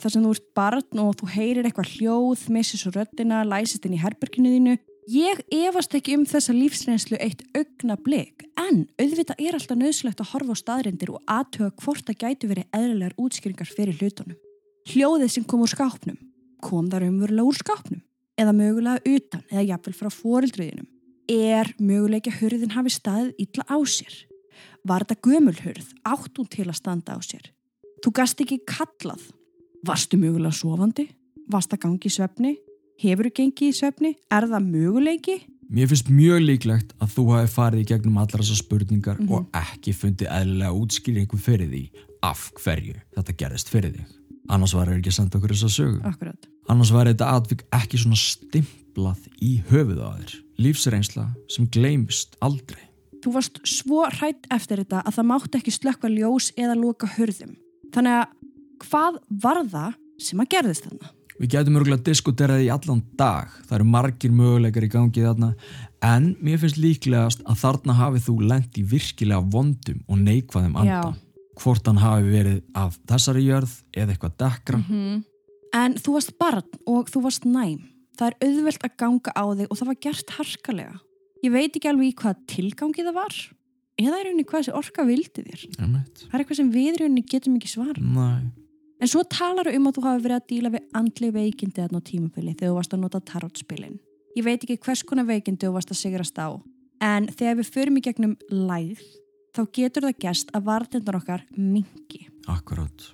Þar 0.00 0.12
sem 0.14 0.24
þú 0.24 0.30
ert 0.34 0.46
barn 0.56 1.02
og 1.04 1.10
þú 1.20 1.28
heyrir 1.34 1.68
eitthvað 1.68 1.92
hljóð, 1.98 2.46
missir 2.56 2.80
svo 2.80 2.90
röttina, 2.94 3.44
læsist 3.46 3.84
inn 3.86 3.94
í 3.94 4.00
herberginu 4.00 4.54
þínu 4.56 4.78
Ég 5.04 5.42
efast 5.52 5.92
ekki 5.92 6.14
um 6.16 6.22
þessa 6.24 6.54
lífsreynslu 6.56 7.18
eitt 7.20 7.42
augna 7.52 7.98
blik, 8.00 8.46
en 8.56 8.86
auðvitað 8.96 9.42
er 9.44 9.58
alltaf 9.58 9.76
nöðslegt 9.76 10.22
að 10.22 10.30
horfa 10.30 10.56
á 10.56 10.62
staðrindir 10.62 11.12
og 11.12 11.20
aðtöga 11.28 11.74
hvort 11.82 12.06
það 12.08 12.22
gæti 12.22 12.48
verið 12.48 12.70
eðlilegar 12.78 13.18
útskýringar 13.20 13.68
fyrir 13.68 13.98
hlutunum. 14.00 14.38
Hljóðið 14.88 15.34
sem 15.34 15.44
kom 15.44 15.60
úr 15.60 15.72
skápnum, 15.74 16.16
kom 16.64 16.88
þar 16.88 17.04
umverulega 17.10 17.44
úr 17.44 17.60
skápnum, 17.60 18.00
eða 18.40 18.56
mögulega 18.56 19.04
utan, 19.12 19.44
eða 19.52 19.68
jafnvel 19.74 19.96
frá 20.00 20.10
fórildriðinum. 20.16 20.88
Er 21.28 21.74
möguleika 21.76 22.32
hurðin 22.40 22.72
hafi 22.72 22.96
staðið 22.96 23.44
illa 23.44 23.68
á 23.68 23.76
sér? 23.84 24.16
Var 24.88 25.04
þetta 25.04 25.20
gömulhurð, 25.28 25.94
átt 26.08 26.40
hún 26.40 26.48
til 26.48 26.70
að 26.70 26.78
standa 26.80 27.16
á 27.16 27.20
sér? 27.20 27.50
Þú 28.00 28.16
gast 28.16 28.40
ekki 28.40 28.62
kallað. 28.64 29.20
Varstu 29.84 30.16
mögulega 30.16 30.56
sofandi? 30.56 31.10
Varst 31.52 31.76
það 31.76 31.84
gangi 31.84 32.08
í 32.08 32.16
svefni? 32.16 32.56
Hefur 33.02 33.26
þú 33.26 33.34
gengið 33.40 33.70
í 33.70 33.74
söfni? 33.74 34.14
Er 34.30 34.46
það 34.46 34.66
möguleiki? 34.70 35.36
Mér 35.74 35.88
finnst 35.90 36.10
mjög 36.12 36.44
líklegt 36.44 36.92
að 37.02 37.14
þú 37.16 37.24
hafi 37.32 37.50
farið 37.50 37.80
í 37.82 37.86
gegnum 37.90 38.18
allar 38.20 38.42
þessar 38.42 38.60
spurningar 38.60 39.18
mm 39.18 39.26
-hmm. 39.26 39.34
og 39.34 39.46
ekki 39.58 39.92
fundið 39.92 40.28
eðlilega 40.30 40.76
útskýringu 40.78 41.38
fyrir 41.38 41.68
því 41.72 41.84
af 42.22 42.52
hverju 42.62 42.94
þetta 43.16 43.32
gerðist 43.32 43.68
fyrir 43.68 43.92
þig. 43.96 44.06
Annars 44.48 44.74
var 44.74 44.86
það 44.86 44.98
ekki 44.98 45.08
að 45.08 45.18
senda 45.18 45.38
okkur 45.38 45.52
þess 45.54 45.64
að 45.64 45.76
sögu. 45.78 46.00
Akkurat. 46.04 46.48
Annars 46.68 46.92
var 46.92 47.06
þetta 47.06 47.30
atvik 47.34 47.64
ekki 47.72 47.98
svona 47.98 48.16
stimplað 48.16 49.20
í 49.40 49.62
höfuð 49.70 50.00
á 50.04 50.08
þér. 50.14 50.32
Lífsreynsla 50.58 51.26
sem 51.48 51.66
gleymist 51.66 52.36
aldrei. 52.40 52.84
Þú 53.24 53.32
varst 53.32 53.60
svo 53.64 54.04
hrætt 54.04 54.46
eftir 54.52 54.84
þetta 54.84 55.02
að 55.02 55.14
það 55.16 55.28
mátti 55.32 55.58
ekki 55.58 55.72
slökka 55.72 56.08
ljós 56.08 56.52
eða 56.56 56.76
loka 56.76 57.06
hörðum. 57.06 57.56
Þannig 57.90 58.12
að 58.20 58.26
hvað 58.84 59.18
var 59.42 59.64
það 59.64 59.94
sem 60.20 60.40
að 60.40 60.48
gerðist 60.48 60.84
þarna? 60.84 61.08
Við 61.40 61.50
getum 61.56 61.76
örgulega 61.80 61.98
að 61.98 62.08
diskutera 62.08 62.56
það 62.56 62.64
í 62.64 62.70
allan 62.70 63.02
dag, 63.18 63.54
það 63.66 63.76
eru 63.78 63.86
margir 63.90 64.34
möguleikar 64.34 64.86
í 64.86 64.90
gangi 64.92 65.24
þarna, 65.24 65.50
en 66.06 66.28
mér 66.44 66.60
finnst 66.62 66.78
líklegast 66.78 67.42
að 67.42 67.60
þarna 67.64 67.96
hafið 67.98 68.26
þú 68.28 68.34
lengt 68.52 68.78
í 68.78 68.84
virkilega 68.92 69.42
vondum 69.54 70.02
og 70.06 70.20
neikvæðum 70.22 70.76
anda. 70.82 71.00
Já. 71.00 71.56
Hvort 71.62 71.86
hann 71.90 72.02
hafi 72.02 72.30
verið 72.30 72.60
af 72.78 72.98
þessari 73.10 73.42
jörð 73.48 73.74
eða 73.94 74.14
eitthvað 74.14 74.38
dekra. 74.42 74.78
Mm 74.78 74.86
-hmm. 74.90 75.24
En 75.74 75.94
þú 75.98 76.14
varst 76.14 76.38
barn 76.38 76.70
og 76.86 77.10
þú 77.10 77.22
varst 77.26 77.44
næm. 77.44 77.82
Það 78.14 78.26
er 78.30 78.36
auðvelt 78.46 78.84
að 78.86 78.96
ganga 78.96 79.30
á 79.34 79.44
þig 79.58 79.66
og 79.70 79.78
það 79.78 79.86
var 79.86 80.00
gert 80.06 80.30
harkalega. 80.30 80.96
Ég 81.42 81.52
veit 81.52 81.76
ekki 81.76 81.88
alveg 81.88 82.06
í 82.08 82.14
hvað 82.14 82.36
tilgangi 82.46 83.02
það 83.02 83.14
var. 83.14 83.34
Eða 83.98 84.18
er 84.18 84.26
einhvernig 84.26 84.46
hvað 84.46 84.62
þessi 84.62 84.78
orka 84.78 85.04
vildi 85.04 85.42
þér. 85.42 85.60
Það 85.78 86.34
er 86.34 86.40
eitthvað 86.40 86.56
sem 86.56 86.70
við 86.70 86.96
rauninni 87.00 87.24
getum 87.26 87.56
ekki 87.56 87.68
svara. 87.68 87.98
Næ. 87.98 88.50
En 89.04 89.10
svo 89.12 89.20
talar 89.28 89.68
um 89.68 89.84
að 89.90 89.98
þú 89.98 90.02
hafi 90.06 90.22
verið 90.24 90.38
að 90.38 90.44
díla 90.48 90.68
við 90.72 90.84
andli 90.96 91.28
veikindi 91.34 91.76
þarna 91.76 91.98
á 92.00 92.08
tímafili 92.08 92.52
þegar 92.54 92.70
þú 92.70 92.76
varst 92.78 92.94
að 92.96 93.02
nota 93.02 93.18
tarotspilin. 93.28 93.98
Ég 94.32 94.46
veit 94.46 94.64
ekki 94.64 94.78
hvers 94.80 95.02
konar 95.04 95.26
veikindi 95.28 95.68
þú 95.68 95.74
varst 95.74 95.92
að 95.92 95.98
sigrast 95.98 96.40
á, 96.40 96.56
en 97.04 97.28
þegar 97.28 97.58
við 97.58 97.68
förum 97.74 98.00
í 98.00 98.04
gegnum 98.06 98.32
læð, 98.48 99.02
þá 99.52 99.60
getur 99.76 100.08
það 100.08 100.24
gæst 100.24 100.56
að 100.56 100.66
vartindar 100.70 101.20
okkar 101.20 101.44
mingi. 101.52 102.22
Akkurát. 102.48 103.10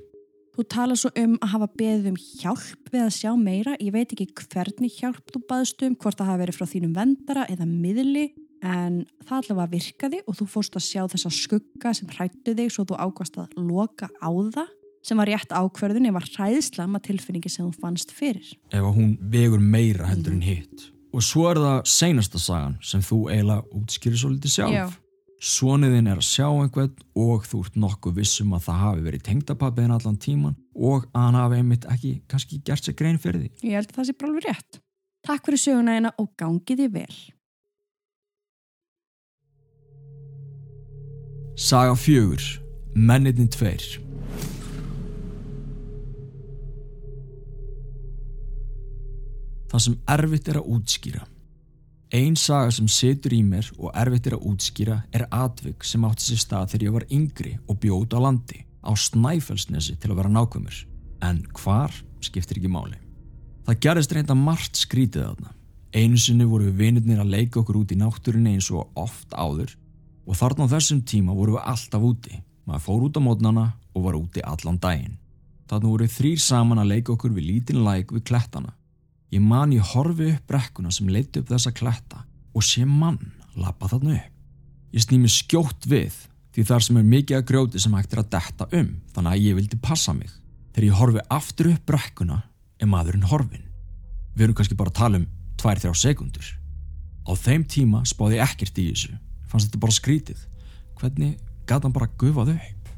Þú 0.54 0.68
talar 0.76 1.02
svo 1.02 1.10
um 1.24 1.36
að 1.40 1.54
hafa 1.56 1.70
beðið 1.82 2.10
um 2.12 2.22
hjálp 2.22 2.94
við 2.94 3.02
að 3.08 3.14
sjá 3.18 3.30
meira. 3.42 3.74
Ég 3.82 3.90
veit 3.98 4.14
ekki 4.14 4.30
hvernig 4.46 4.94
hjálp 4.94 5.34
þú 5.34 5.42
baðst 5.50 5.82
um, 5.82 5.98
hvort 5.98 6.22
það 6.22 6.30
hafi 6.36 6.44
verið 6.46 6.60
frá 6.60 6.70
þínum 6.70 6.98
vendara 7.02 7.50
eða 7.50 7.66
miðli, 7.66 8.28
en 8.62 9.02
það 9.26 9.38
allavega 9.42 9.74
virkaði 9.74 10.22
og 10.28 10.38
þú 10.38 10.52
fórst 10.54 10.78
að 10.78 10.86
sjá 10.86 11.08
þessa 11.10 11.34
skugga 11.34 11.98
sem 11.98 12.10
hrættu 12.14 12.54
þig 12.54 12.70
svo 12.70 12.86
þú 12.86 13.06
ákvast 13.08 13.42
að 13.42 13.58
loka 13.58 14.06
á 14.22 14.30
það 14.30 14.76
sem 15.04 15.20
var 15.20 15.30
rétt 15.30 15.52
ákverðin 15.52 16.08
eða 16.10 16.22
hræðslama 16.26 17.00
tilfinningi 17.04 17.50
sem 17.52 17.68
þú 17.68 17.82
fannst 17.82 18.12
fyrir. 18.14 18.54
Ef 18.72 18.88
hún 18.96 19.14
vegur 19.32 19.60
meira 19.60 20.08
heldur 20.10 20.36
en 20.36 20.44
hitt. 20.44 20.90
Og 21.10 21.24
svo 21.26 21.48
er 21.50 21.58
það 21.58 21.78
seinasta 21.90 22.38
sagan 22.38 22.76
sem 22.84 23.02
þú 23.02 23.24
eiginlega 23.32 23.64
útskýrir 23.74 24.20
svo 24.20 24.30
litið 24.34 24.54
sjálf. 24.54 24.76
Já. 24.76 24.84
Svoniðin 25.40 26.10
er 26.12 26.18
að 26.20 26.26
sjá 26.28 26.46
einhvern 26.50 26.92
og 27.16 27.46
þú 27.48 27.62
ert 27.64 27.76
nokkuð 27.80 28.18
vissum 28.20 28.52
að 28.52 28.66
það 28.66 28.82
hafi 28.84 29.04
verið 29.06 29.22
tengdapappiðin 29.30 29.94
allan 29.94 30.18
tíman 30.20 30.58
og 30.76 31.06
að 31.14 31.24
hann 31.24 31.38
hafi 31.40 31.60
einmitt 31.62 31.86
ekki 31.88 32.12
kannski 32.28 32.60
gert 32.66 32.84
sér 32.84 32.96
grein 32.98 33.18
fyrir 33.18 33.46
því. 33.46 33.50
Ég 33.64 33.78
held 33.80 33.88
að 33.88 33.96
það 33.96 34.08
sé 34.10 34.16
bara 34.20 34.30
alveg 34.34 34.48
rétt. 34.50 34.80
Takk 35.24 35.48
fyrir 35.48 35.62
söguna 35.64 35.96
eina 35.96 36.12
og 36.20 36.28
gangið 36.40 36.84
þið 36.84 36.92
vel. 36.98 37.16
Saga 41.60 41.96
fjögur. 41.96 42.44
Mennitin 42.94 43.48
tveir. 43.48 44.09
Það 49.70 49.84
sem 49.86 49.98
erfitt 50.16 50.48
er 50.50 50.58
að 50.60 50.72
útskýra. 50.76 51.26
Einn 52.10 52.34
saga 52.34 52.72
sem 52.74 52.88
setur 52.90 53.34
í 53.36 53.40
mér 53.46 53.68
og 53.78 53.92
erfitt 53.94 54.26
er 54.26 54.34
að 54.34 54.46
útskýra 54.50 54.96
er 55.14 55.28
atvik 55.30 55.86
sem 55.86 56.04
átti 56.08 56.26
sér 56.26 56.40
stað 56.42 56.72
þegar 56.72 56.86
ég 56.86 56.96
var 56.96 57.06
yngri 57.14 57.52
og 57.70 57.78
bjóð 57.84 58.16
á 58.18 58.20
landi 58.26 58.64
á 58.82 58.90
Snæfellsnesi 58.98 59.94
til 60.00 60.10
að 60.10 60.18
vera 60.18 60.32
nákvæmur. 60.34 60.80
En 61.22 61.44
hvar 61.54 61.94
skiptir 62.24 62.58
ekki 62.58 62.72
máli. 62.72 62.98
Það 63.68 63.80
gerðist 63.84 64.14
reynda 64.16 64.34
margt 64.34 64.80
skrítið 64.80 65.28
aðna. 65.28 65.54
Einu 65.94 66.18
sinni 66.18 66.46
voru 66.48 66.70
við 66.70 66.82
vinirnir 66.82 67.22
að 67.22 67.32
leika 67.36 67.60
okkur 67.60 67.80
út 67.82 67.94
í 67.94 67.98
náttúrinni 67.98 68.56
eins 68.56 68.70
og 68.74 68.90
oft 68.98 69.30
áður 69.34 69.76
og 70.26 70.38
þarna 70.38 70.66
á 70.66 70.72
þessum 70.74 71.04
tíma 71.06 71.34
voru 71.34 71.56
við 71.58 71.66
alltaf 71.70 72.04
úti. 72.10 72.42
Maður 72.66 72.84
fór 72.86 73.06
út 73.06 73.18
á 73.18 73.20
mótnana 73.22 73.64
og 73.94 74.04
var 74.06 74.18
úti 74.18 74.42
allan 74.42 74.78
daginn. 74.82 75.16
Þarna 75.70 75.94
voru 75.94 76.10
þrýr 76.10 76.42
saman 76.42 76.82
að 76.82 76.92
leika 76.96 77.14
okkur 77.14 77.34
við 77.34 77.48
lítinn 77.52 77.84
læk 77.86 78.14
við 78.14 78.26
klettana. 78.30 78.74
Ég 79.30 79.42
man 79.42 79.72
ég 79.72 79.84
horfi 79.92 80.32
upp 80.34 80.46
brekkuna 80.50 80.90
sem 80.90 81.08
leiti 81.08 81.40
upp 81.40 81.50
þessa 81.52 81.70
kletta 81.74 82.24
og 82.54 82.66
sé 82.66 82.82
mann 82.86 83.20
lappa 83.54 83.88
þarna 83.92 84.16
upp. 84.16 84.36
Ég 84.90 85.04
snými 85.04 85.30
skjótt 85.30 85.86
við 85.86 86.16
því 86.50 86.64
þar 86.66 86.82
sem 86.82 86.98
er 86.98 87.10
mikið 87.12 87.38
að 87.38 87.46
grjóti 87.46 87.82
sem 87.82 87.94
hægt 87.94 88.14
er 88.16 88.24
að 88.24 88.32
detta 88.34 88.66
um 88.74 88.88
þannig 89.14 89.32
að 89.32 89.44
ég 89.44 89.58
vildi 89.60 89.78
passa 89.82 90.14
mig. 90.16 90.30
Þegar 90.74 90.88
ég 90.88 90.98
horfi 90.98 91.26
aftur 91.30 91.70
upp 91.70 91.84
brekkuna 91.86 92.40
er 92.80 92.90
maðurinn 92.90 93.28
horfin. 93.30 93.66
Við 94.34 94.48
erum 94.48 94.58
kannski 94.58 94.78
bara 94.78 94.90
að 94.90 94.98
tala 94.98 95.20
um 95.20 95.28
2-3 95.62 95.94
sekundur. 96.00 96.50
Á 97.26 97.32
þeim 97.38 97.64
tíma 97.70 98.02
spáði 98.08 98.40
ég 98.40 98.46
ekkert 98.48 98.78
í 98.82 98.88
þessu. 98.90 99.14
Fannst 99.46 99.70
þetta 99.70 99.82
bara 99.82 99.94
skrítið. 99.94 100.46
hvernig 101.00 101.38
gæti 101.64 101.86
hann 101.86 101.94
bara 101.94 102.10
gufað 102.20 102.54
upp? 102.54 102.88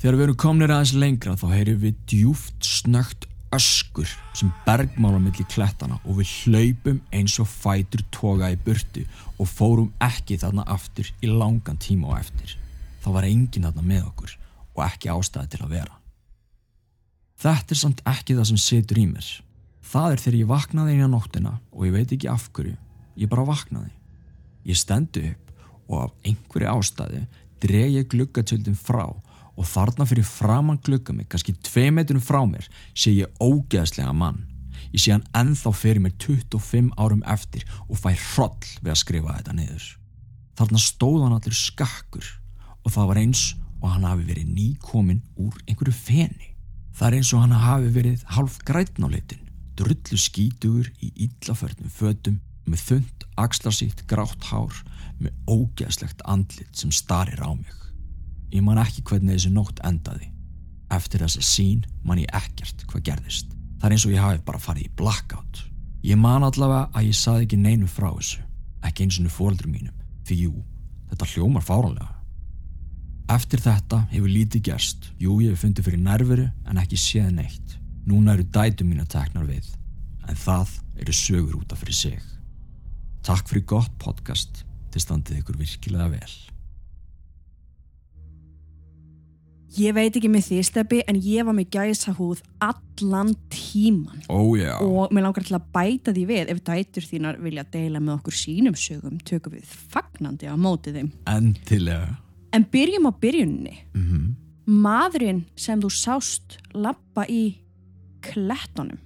Þegar 0.00 0.16
við 0.16 0.24
erum 0.24 0.36
komnir 0.40 0.72
aðeins 0.72 0.94
lengra 0.96 1.36
þá 1.36 1.46
heyrim 1.54 1.80
við 1.80 1.96
djúft 2.08 2.64
snögt 2.64 3.26
öskur 3.54 4.08
sem 4.34 4.50
bergmála 4.66 5.18
millir 5.18 5.46
klettana 5.50 5.98
og 6.04 6.20
við 6.20 6.32
hlaupum 6.44 7.00
eins 7.12 7.36
og 7.42 7.48
fætur 7.50 8.02
toga 8.14 8.50
í 8.52 8.58
burtu 8.64 9.02
og 9.38 9.50
fórum 9.50 9.90
ekki 10.02 10.38
þarna 10.38 10.66
aftur 10.70 11.10
í 11.22 11.30
langan 11.30 11.80
tíma 11.80 12.12
og 12.12 12.20
eftir. 12.20 12.56
Það 13.02 13.16
var 13.16 13.28
enginn 13.28 13.66
þarna 13.66 13.86
með 13.86 14.06
okkur 14.10 14.36
og 14.76 14.82
ekki 14.86 15.10
ástæði 15.10 15.54
til 15.54 15.62
að 15.64 15.74
vera. 15.74 15.96
Þetta 17.40 17.74
er 17.74 17.80
samt 17.80 18.02
ekki 18.06 18.36
það 18.36 18.50
sem 18.50 18.60
situr 18.60 19.00
í 19.00 19.06
mér. 19.10 19.28
Það 19.90 20.12
er 20.12 20.22
þegar 20.22 20.38
ég 20.38 20.50
vaknaði 20.50 20.94
eina 20.94 21.08
nóttina 21.10 21.56
og 21.72 21.86
ég 21.88 21.96
veit 21.96 22.12
ekki 22.14 22.28
af 22.30 22.50
hverju, 22.54 22.76
ég 23.18 23.30
bara 23.32 23.48
vaknaði. 23.48 23.90
Ég 24.68 24.78
stendu 24.78 25.24
upp 25.32 25.46
og 25.90 26.02
af 26.04 26.28
einhverju 26.28 26.70
ástæði 26.70 27.24
dreg 27.60 27.96
ég 27.96 28.08
gluggatöldin 28.12 28.78
frá 28.78 29.08
og 29.60 29.68
þarna 29.68 30.06
fyrir 30.08 30.24
framann 30.24 30.80
glugga 30.84 31.12
mig, 31.12 31.28
kannski 31.28 31.52
tvei 31.66 31.90
metrum 31.92 32.22
frá 32.24 32.40
mér, 32.48 32.64
sé 32.96 33.12
ég 33.12 33.32
ógeðslega 33.44 34.12
mann. 34.16 34.46
Ég 34.90 35.02
sé 35.02 35.12
hann 35.12 35.26
ennþá 35.36 35.72
fyrir 35.76 36.00
mér 36.02 36.14
25 36.22 36.94
árum 36.96 37.20
eftir 37.28 37.66
og 37.86 38.00
fær 38.00 38.16
hroll 38.32 38.70
við 38.80 38.94
að 38.94 39.00
skrifa 39.02 39.36
þetta 39.36 39.56
niður. 39.58 39.88
Þarna 40.58 40.80
stóð 40.82 41.24
hann 41.24 41.36
allir 41.36 41.56
skakkur 41.56 42.30
og 42.80 42.94
það 42.94 43.10
var 43.12 43.20
eins 43.20 43.44
og 43.80 43.88
hann 43.92 44.08
hafi 44.08 44.26
verið 44.28 44.54
nýkomin 44.56 45.22
úr 45.40 45.56
einhverju 45.66 45.96
feni. 45.96 46.54
Það 46.96 47.06
er 47.08 47.18
eins 47.18 47.32
og 47.36 47.44
hann 47.44 47.56
hafi 47.64 47.92
verið 47.94 48.24
half 48.36 48.58
grætn 48.68 49.06
á 49.06 49.08
litin, 49.12 49.44
drullu 49.78 50.20
skítugur 50.20 50.90
í 51.00 51.12
illaförnum 51.28 51.92
fötum 51.92 52.40
með 52.68 52.86
þund, 52.88 53.26
axlarsýtt, 53.40 54.04
grátt 54.10 54.50
hár 54.50 54.82
með 55.20 55.36
ógeðslegt 55.48 56.24
andlit 56.28 56.72
sem 56.76 56.92
starir 56.92 57.40
á 57.40 57.52
mig. 57.52 57.79
Ég 58.50 58.62
man 58.66 58.80
ekki 58.82 59.04
hvernig 59.06 59.36
þessi 59.36 59.52
nótt 59.54 59.80
endaði. 59.86 60.30
Eftir 60.90 61.22
þessa 61.22 61.42
sín 61.46 61.84
man 62.02 62.18
ég 62.18 62.30
ekkert 62.34 62.84
hvað 62.90 63.04
gerðist. 63.10 63.52
Það 63.80 63.88
er 63.88 63.96
eins 63.96 64.06
og 64.06 64.14
ég 64.14 64.24
hafi 64.24 64.42
bara 64.46 64.60
farið 64.60 64.88
í 64.88 64.94
blackout. 64.98 65.64
Ég 66.04 66.18
man 66.18 66.44
allavega 66.44 66.88
að 66.96 67.10
ég 67.10 67.16
saði 67.16 67.46
ekki 67.46 67.60
neinu 67.60 67.88
frá 67.88 68.08
þessu. 68.08 68.40
Ekki 68.84 69.06
eins 69.06 69.20
og 69.20 69.34
fóröldur 69.34 69.70
mínum. 69.70 69.94
Því 70.26 70.40
jú, 70.46 70.54
þetta 71.10 71.28
hljómar 71.34 71.64
fáranlega. 71.64 72.16
Eftir 73.30 73.62
þetta 73.62 74.00
hefur 74.10 74.32
lítið 74.32 74.64
gerst. 74.70 75.10
Jú, 75.22 75.36
ég 75.44 75.54
hef 75.54 75.62
fundið 75.62 75.86
fyrir 75.86 76.02
nervuru 76.02 76.48
en 76.66 76.80
ekki 76.82 76.98
séð 76.98 77.30
neitt. 77.36 77.76
Núna 78.08 78.34
eru 78.34 78.48
dætum 78.50 78.90
mín 78.90 79.04
að 79.04 79.12
tekna 79.14 79.44
við. 79.46 79.68
En 80.26 80.38
það 80.38 80.72
eru 80.98 81.14
sögur 81.14 81.60
út 81.60 81.72
af 81.72 81.84
fyrir 81.84 81.96
sig. 81.96 82.18
Takk 83.22 83.46
fyrir 83.46 83.68
gott 83.70 83.92
podcast. 84.02 84.64
Þið 84.90 85.04
standið 85.04 85.42
ykkur 85.44 85.60
virkilega 85.60 86.08
vel. 86.16 86.32
Ég 89.78 89.94
veit 89.94 90.16
ekki 90.18 90.28
með 90.32 90.48
því 90.48 90.56
steppi 90.66 90.98
en 91.06 91.18
ég 91.22 91.46
var 91.46 91.54
með 91.54 91.68
gæsa 91.76 92.14
húð 92.18 92.40
allan 92.58 93.36
tíman 93.52 94.24
Ó 94.26 94.56
já. 94.58 94.74
og 94.82 95.12
mér 95.14 95.28
langar 95.28 95.46
til 95.46 95.54
að 95.54 95.68
bæta 95.74 96.14
því 96.16 96.24
við 96.26 96.50
ef 96.50 96.62
dætur 96.66 97.06
þínar 97.06 97.38
vilja 97.38 97.64
deila 97.70 98.00
með 98.02 98.16
okkur 98.16 98.34
sínum 98.34 98.74
sögum 98.74 99.20
tökum 99.22 99.54
við 99.54 99.70
fagnandi 99.94 100.50
á 100.50 100.58
móti 100.58 100.90
þeim. 100.90 101.12
Endilega. 101.30 102.18
en 102.52 102.66
byrjum 102.66 103.06
á 103.06 103.12
byrjunni 103.14 103.76
Mm 103.94 104.36
maðurinn 104.70 105.44
sem 105.58 105.80
þú 105.82 105.88
sást 105.90 106.58
lappa 106.78 107.24
í 107.26 107.56
klettunum. 108.22 109.00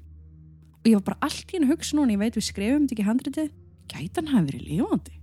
Og 0.84 0.90
ég 0.90 0.98
var 0.98 1.06
bara 1.06 1.28
allt 1.30 1.48
í 1.48 1.56
hennu 1.56 1.70
hugsa 1.72 1.96
núna 1.96 2.12
ég 2.12 2.20
veit 2.20 2.36
við 2.36 2.44
skrifum 2.50 2.88
þetta 2.88 3.46
ekki 3.46 3.52
gæti 3.88 4.20
hann 4.20 4.32
hafi 4.32 4.50
verið 4.50 4.66
lifandi 4.68 5.14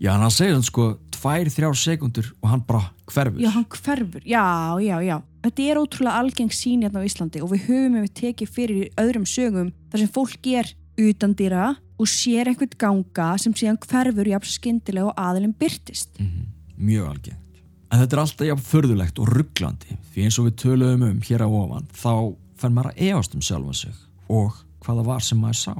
Já, 0.00 0.14
hann 0.16 0.32
segir 0.32 0.54
hann 0.56 0.64
sko 0.64 0.94
tvær, 1.12 1.50
þrjár 1.52 1.76
sekundur 1.76 2.30
og 2.40 2.48
hann 2.48 2.62
bara 2.64 2.86
hverfur. 3.10 3.40
Já, 3.42 3.50
hann 3.52 3.66
hverfur, 3.68 4.22
já, 4.24 4.44
já, 4.80 4.96
já. 5.04 5.16
Þetta 5.44 5.66
er 5.66 5.80
ótrúlega 5.80 6.20
algeng 6.22 6.52
sín 6.56 6.86
hérna 6.86 7.02
á 7.04 7.08
Íslandi 7.08 7.42
og 7.44 7.52
við 7.52 7.66
höfum 7.66 7.98
við 8.00 8.14
tekið 8.16 8.54
fyrir 8.54 8.80
í 8.80 8.88
öðrum 9.00 9.26
sögum 9.28 9.68
þar 9.92 10.02
sem 10.02 10.12
fólk 10.14 10.48
er 10.56 10.72
utan 11.00 11.36
dýra 11.36 11.66
og 12.00 12.08
sér 12.08 12.48
einhvern 12.48 12.72
ganga 12.80 13.28
sem 13.40 13.52
síðan 13.56 13.80
hverfur 13.84 14.32
jafn 14.32 14.48
skyndilega 14.48 15.10
og 15.12 15.20
aðilinn 15.20 15.56
byrtist. 15.60 16.16
Mhm, 16.16 16.48
Mjög 16.80 17.08
algengt. 17.12 17.62
En 17.92 18.00
þetta 18.00 18.16
er 18.16 18.22
alltaf 18.24 18.46
jafn 18.48 18.68
förðulegt 18.70 19.18
og 19.20 19.28
rugglandi 19.28 19.98
því 20.14 20.24
eins 20.24 20.38
og 20.40 20.46
við 20.48 20.58
töluðum 20.64 21.08
um 21.10 21.20
hér 21.28 21.44
á 21.44 21.48
ofan 21.50 21.88
þá 21.92 22.12
fer 22.56 22.72
maður 22.72 22.92
að 22.94 23.02
efast 23.10 23.34
um 23.36 23.44
sjálfa 23.44 23.74
sig 23.76 23.96
og 24.30 24.56
hvaða 24.80 25.04
var 25.04 25.20
sem 25.20 25.40
maður 25.40 25.60
sá. 25.60 25.74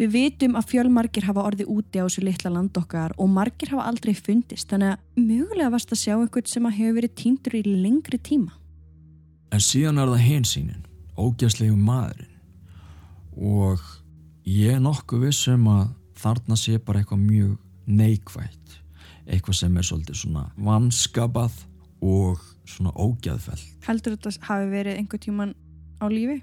Við 0.00 0.12
vitum 0.14 0.56
að 0.56 0.70
fjölmargir 0.70 1.26
hafa 1.28 1.44
orðið 1.44 1.68
úti 1.70 2.00
á 2.00 2.08
þessu 2.08 2.24
litla 2.24 2.50
land 2.54 2.78
okkar 2.80 3.12
og 3.20 3.28
margir 3.30 3.74
hafa 3.74 3.84
aldrei 3.90 4.14
fundist 4.16 4.70
þannig 4.72 4.94
að 4.94 5.20
mögulega 5.20 5.72
varst 5.74 5.92
að 5.92 6.00
sjá 6.00 6.14
einhvern 6.16 6.48
sem 6.48 6.68
að 6.68 6.78
hefur 6.78 6.96
verið 6.98 7.14
týndur 7.20 7.56
í 7.58 7.62
lengri 7.68 8.18
tíma. 8.18 8.54
En 9.52 9.60
síðan 9.60 10.00
er 10.00 10.08
það 10.14 10.24
hinsýnin, 10.24 10.86
ógæslegu 11.20 11.76
maðurinn 11.76 12.32
og 13.36 13.84
ég 14.48 14.78
er 14.78 14.82
nokkuð 14.82 15.26
vissum 15.28 15.68
að 15.70 15.92
þarna 16.22 16.56
sé 16.58 16.78
bara 16.80 17.02
eitthvað 17.02 17.22
mjög 17.26 17.52
neikvægt, 17.86 18.78
eitthvað 19.26 19.58
sem 19.60 19.76
er 19.76 19.86
svolítið 19.86 20.20
svona 20.22 20.46
vanskapað 20.56 21.56
og 22.02 22.40
svona 22.68 22.92
ógæðfell. 22.96 23.60
Heldur 23.86 24.16
þetta 24.16 24.46
hafi 24.48 24.70
verið 24.72 24.98
einhver 24.98 25.22
tíman 25.22 25.54
á 26.00 26.06
lífi? 26.10 26.40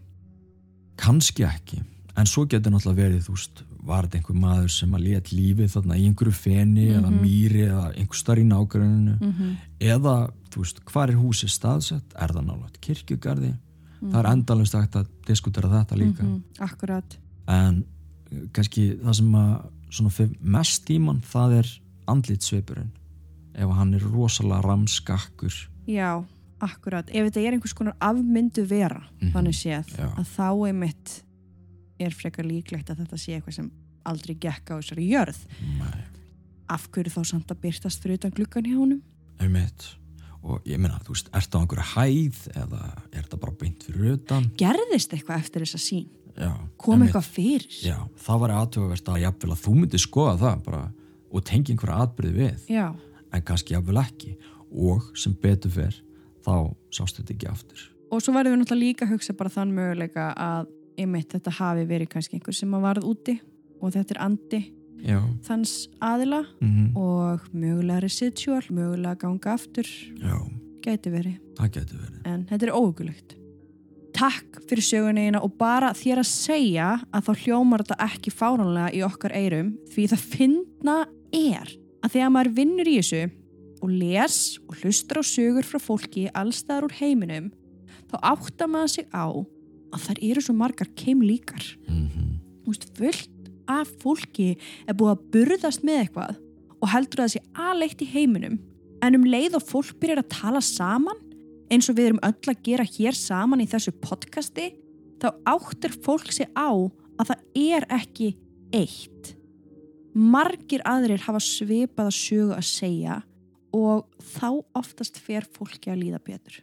Kanski 1.00 1.46
ekki, 1.48 1.82
en 2.20 2.28
svo 2.28 2.44
getur 2.52 2.72
náttúrulega 2.74 3.04
verið, 3.06 3.22
þú 3.28 3.36
veist, 3.38 3.62
var 3.90 4.06
þetta 4.08 4.18
einhver 4.20 4.38
maður 4.42 4.70
sem 4.74 4.94
að 4.98 5.04
let 5.08 5.32
lífið 5.32 5.72
þarna 5.76 5.98
í 5.98 6.06
einhverju 6.10 6.34
feni 6.36 6.86
eða 6.98 7.12
mýri 7.16 7.62
eða 7.68 7.86
einhver 7.96 8.20
starf 8.20 8.42
í 8.44 8.46
nágruninu 8.50 9.16
-hmm. 9.20 9.56
eða, 9.80 10.16
þú 10.52 10.64
veist, 10.64 10.84
hvar 10.92 11.10
er 11.10 11.16
húsið 11.22 11.50
staðsett, 11.56 12.14
er 12.16 12.30
það 12.36 12.46
náttúrulega 12.46 12.82
kirkjugarði, 12.82 13.54
það 14.02 14.20
er 14.26 14.32
endalust 14.32 14.74
hægt 14.76 14.96
að 14.96 15.08
diskutera 15.28 15.70
þetta 15.70 15.96
líka, 15.98 16.24
Mhm, 16.24 16.44
Akkurat. 16.60 17.18
en 17.48 17.84
uh, 18.32 18.48
kannski 18.54 18.98
það 19.04 19.14
sem 19.16 19.36
að 19.36 20.36
mest 20.42 20.86
tíman 20.86 21.22
það 21.22 21.54
er 21.60 21.68
andlitsveipurinn 22.08 22.92
ef 23.56 23.70
hann 23.76 23.94
er 23.94 24.00
rosalega 24.02 24.62
ramskakkur. 24.62 25.54
Já, 25.88 26.24
akkurat. 26.62 27.10
Ef 27.10 27.26
þetta 27.26 27.40
er 27.48 27.54
einhvers 27.54 27.74
konar 27.74 27.96
afmyndu 28.00 28.64
vera, 28.68 29.02
Mhm, 29.22 29.32
þannig 29.34 29.56
séð, 29.56 29.86
já. 29.98 30.08
að 30.16 30.26
þá 30.38 30.68
einmitt 30.68 31.24
er 32.00 32.16
frekar 32.16 32.48
líklegt 32.48 32.90
að 32.94 33.04
þetta 33.04 33.18
sé 33.20 33.36
eitthvað 33.38 33.58
sem 33.60 33.72
aldrei 34.10 34.36
gekk 34.40 34.72
á 34.72 34.80
þessari 34.80 35.08
jörð. 35.12 35.40
Nei. 35.80 36.04
Af 36.70 36.88
hverju 36.94 37.12
þá 37.14 37.22
samt 37.26 37.50
að 37.52 37.62
byrtast 37.66 38.04
fyrir 38.04 38.20
utan 38.20 38.32
gluggan 38.38 38.68
hjá 38.70 38.78
honum? 38.78 39.02
einmitt 39.40 39.86
og 40.44 40.64
ég 40.68 40.80
meina, 40.80 40.98
þú 41.04 41.14
veist, 41.16 41.30
ertu 41.36 41.56
á 41.56 41.62
einhverju 41.64 41.86
hæð 41.94 42.38
eða 42.60 42.80
er 43.12 43.24
þetta 43.26 43.38
bara 43.40 43.54
beint 43.60 43.84
fyrir 43.88 44.14
utan 44.18 44.50
Gerðist 44.60 45.14
eitthvað 45.16 45.42
eftir 45.44 45.64
þessa 45.66 45.80
sín? 45.84 46.06
já, 46.36 46.52
Kom 46.78 46.96
einmitt. 46.96 47.10
eitthvað 47.10 47.30
fyrir? 47.36 47.68
já, 47.84 47.98
það 48.24 48.40
var 48.44 48.54
aðtöfuvert 48.58 49.12
að 49.14 49.22
jafnvel 49.24 49.52
að 49.56 49.62
þú 49.66 49.76
myndir 49.80 50.04
skoða 50.04 50.36
það 50.44 50.62
bara 50.68 50.82
og 51.32 51.44
tengi 51.48 51.74
einhverja 51.76 52.04
atbyrði 52.06 52.36
við 52.40 52.68
Já. 52.72 52.86
en 53.32 53.42
kannski 53.48 53.76
jafnvel 53.76 54.00
ekki 54.04 54.36
og 54.72 55.10
sem 55.20 55.34
betur 55.44 55.72
fer 55.76 55.96
þá 56.46 56.54
sástu 56.92 57.22
þetta 57.24 57.36
ekki 57.38 57.50
aftur 57.54 57.88
Og 58.10 58.24
svo 58.26 58.34
verðum 58.34 58.56
við 58.56 58.64
náttúrulega 58.64 58.88
líka 58.88 59.06
að 59.06 59.12
hugsa 59.14 59.34
bara 59.38 59.52
þann 59.54 59.72
möguleika 59.76 60.30
að 60.34 60.72
einmitt 61.00 61.34
þetta 61.36 61.56
hafi 61.60 61.88
verið 61.90 62.12
kannski 62.14 62.38
einhver 62.38 62.56
sem 62.56 62.76
að 62.76 62.86
varð 62.86 63.08
úti 63.10 63.40
og 63.80 63.96
þetta 63.96 64.16
er 64.16 64.22
andi 64.26 64.62
já, 65.06 65.20
þanns 65.48 65.74
aðila 66.04 66.44
mm 66.60 66.96
og 67.00 67.50
mögulega 67.54 68.04
residual, 68.04 68.64
mögulega 68.70 69.16
ganga 69.22 69.54
aftur, 69.56 69.88
já, 70.20 70.38
gæti 70.84 71.12
verið. 71.14 71.38
verið. 71.60 72.22
En 72.26 72.46
þetta 72.50 72.68
er 72.68 72.74
óhugulegt. 72.76 73.36
Takk 74.16 74.60
fyrir 74.68 74.84
sögunegina 74.84 75.42
og 75.46 75.54
bara 75.60 75.94
þér 75.96 76.24
að 76.24 76.32
segja 76.32 76.88
að 77.14 77.30
þá 77.30 77.44
hljómar 77.44 77.84
þetta 77.86 78.08
ekki 78.10 78.34
fáránlega 78.34 78.90
í 78.98 79.04
okkar 79.06 79.36
eyrum 79.38 79.76
því 79.94 80.08
það 80.12 80.26
finna 80.34 80.98
er 81.36 81.76
að 82.04 82.16
þegar 82.16 82.34
maður 82.34 82.56
vinnur 82.58 82.90
í 82.90 82.98
þessu 83.00 83.22
og 83.80 83.94
les 83.94 84.40
og 84.68 84.82
hlustar 84.82 85.22
á 85.22 85.24
sögur 85.24 85.68
frá 85.68 85.80
fólki 85.80 86.26
allstaðar 86.36 86.90
úr 86.90 86.98
heiminum 87.00 87.52
þá 88.10 88.18
áttar 88.34 88.72
maður 88.72 88.94
sig 88.98 89.08
á 89.14 89.30
að 89.94 90.06
þær 90.08 90.22
eru 90.32 90.44
svo 90.46 90.56
margar 90.58 90.90
keimlíkar. 91.00 91.66
mm 91.88 92.08
Þú 92.70 92.74
veist, 92.74 92.90
fullt 93.00 93.48
af 93.70 93.90
fólki 94.04 94.52
er 94.86 94.98
búið 94.98 95.16
að 95.16 95.24
burðast 95.34 95.86
með 95.88 96.04
eitthvað 96.04 96.36
og 96.80 96.92
heldur 96.92 97.24
að 97.24 97.26
það 97.26 97.34
sé 97.34 97.42
aðleitt 97.66 98.04
í 98.04 98.10
heiminum. 98.14 98.60
En 99.02 99.18
um 99.18 99.26
leið 99.26 99.58
og 99.58 99.66
fólk 99.66 99.96
byrjar 100.02 100.22
að 100.22 100.30
tala 100.36 100.62
saman 100.62 101.18
eins 101.74 101.90
og 101.90 101.98
við 101.98 102.12
erum 102.12 102.22
öll 102.26 102.52
að 102.52 102.62
gera 102.66 102.86
hér 102.86 103.18
saman 103.18 103.64
í 103.64 103.68
þessu 103.70 103.94
podcasti 104.04 104.70
þá 105.22 105.30
áttur 105.50 105.96
fólk 106.06 106.32
sig 106.36 106.50
á 106.54 106.70
að 106.70 107.32
það 107.32 107.44
er 107.58 107.90
ekki 108.00 108.30
eitt. 108.76 109.34
Margir 110.14 110.86
aðrir 110.86 111.26
hafa 111.26 111.42
svipað 111.44 112.10
að 112.12 112.18
sögu 112.20 112.56
að 112.58 112.70
segja 112.70 113.20
og 113.76 114.06
þá 114.36 114.50
oftast 114.78 115.20
fer 115.22 115.46
fólki 115.58 115.90
að 115.90 116.04
líða 116.06 116.22
betur 116.26 116.62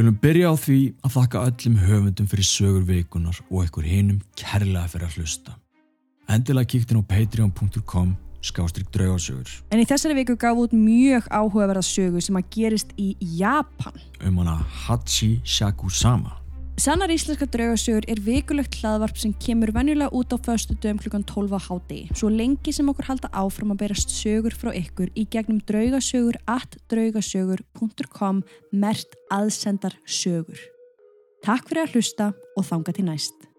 Við 0.00 0.06
viljum 0.06 0.20
byrja 0.22 0.48
á 0.48 0.56
því 0.56 0.76
að 1.04 1.12
þakka 1.12 1.40
öllum 1.44 1.74
höfundum 1.76 2.28
fyrir 2.30 2.46
sögur 2.48 2.84
vikunar 2.88 3.40
og 3.50 3.66
ekkur 3.66 3.84
hinum 3.84 4.22
kærlega 4.32 4.88
fyrir 4.88 5.10
að 5.10 5.18
hlusta. 5.18 5.56
Endilega 6.32 6.70
kíktin 6.72 7.02
á 7.04 7.04
patreon.com 7.04 8.14
skástrygg 8.40 8.88
draugasögur 8.96 9.52
En 9.68 9.82
í 9.82 9.84
þessari 9.84 10.16
viku 10.22 10.38
gaf 10.40 10.56
út 10.56 10.72
mjög 10.72 11.28
áhugaverða 11.28 11.84
sögu 11.84 12.24
sem 12.24 12.40
að 12.40 12.48
gerist 12.56 12.96
í 12.96 13.12
Japan. 13.20 13.92
um 14.24 14.40
hana 14.40 14.56
Hachi 14.86 15.42
Shakusama. 15.44 16.39
Sannar 16.80 17.10
íslenska 17.12 17.44
draugasögur 17.44 18.06
er 18.08 18.20
vikulegt 18.24 18.78
hlaðvarp 18.80 19.18
sem 19.20 19.34
kemur 19.44 19.68
venjulega 19.76 20.14
út 20.16 20.32
á 20.32 20.40
föstu 20.40 20.72
dögum 20.80 21.02
klukkan 21.02 21.26
12 21.28 21.52
á 21.52 21.60
hádegi. 21.60 22.06
Svo 22.16 22.30
lengi 22.32 22.72
sem 22.72 22.88
okkur 22.88 23.04
halda 23.04 23.28
áfram 23.36 23.74
að 23.74 23.82
berast 23.82 24.14
sögur 24.16 24.56
frá 24.56 24.72
ykkur 24.72 25.12
í 25.12 25.26
gegnum 25.28 25.60
draugasögur 25.68 26.40
at 26.48 26.78
draugasögur.com 26.88 28.40
mert 28.72 29.20
aðsendar 29.28 29.98
sögur. 30.08 30.56
Takk 31.44 31.68
fyrir 31.68 31.84
að 31.84 31.98
hlusta 31.98 32.32
og 32.56 32.64
þanga 32.72 32.96
til 32.96 33.08
næst. 33.12 33.49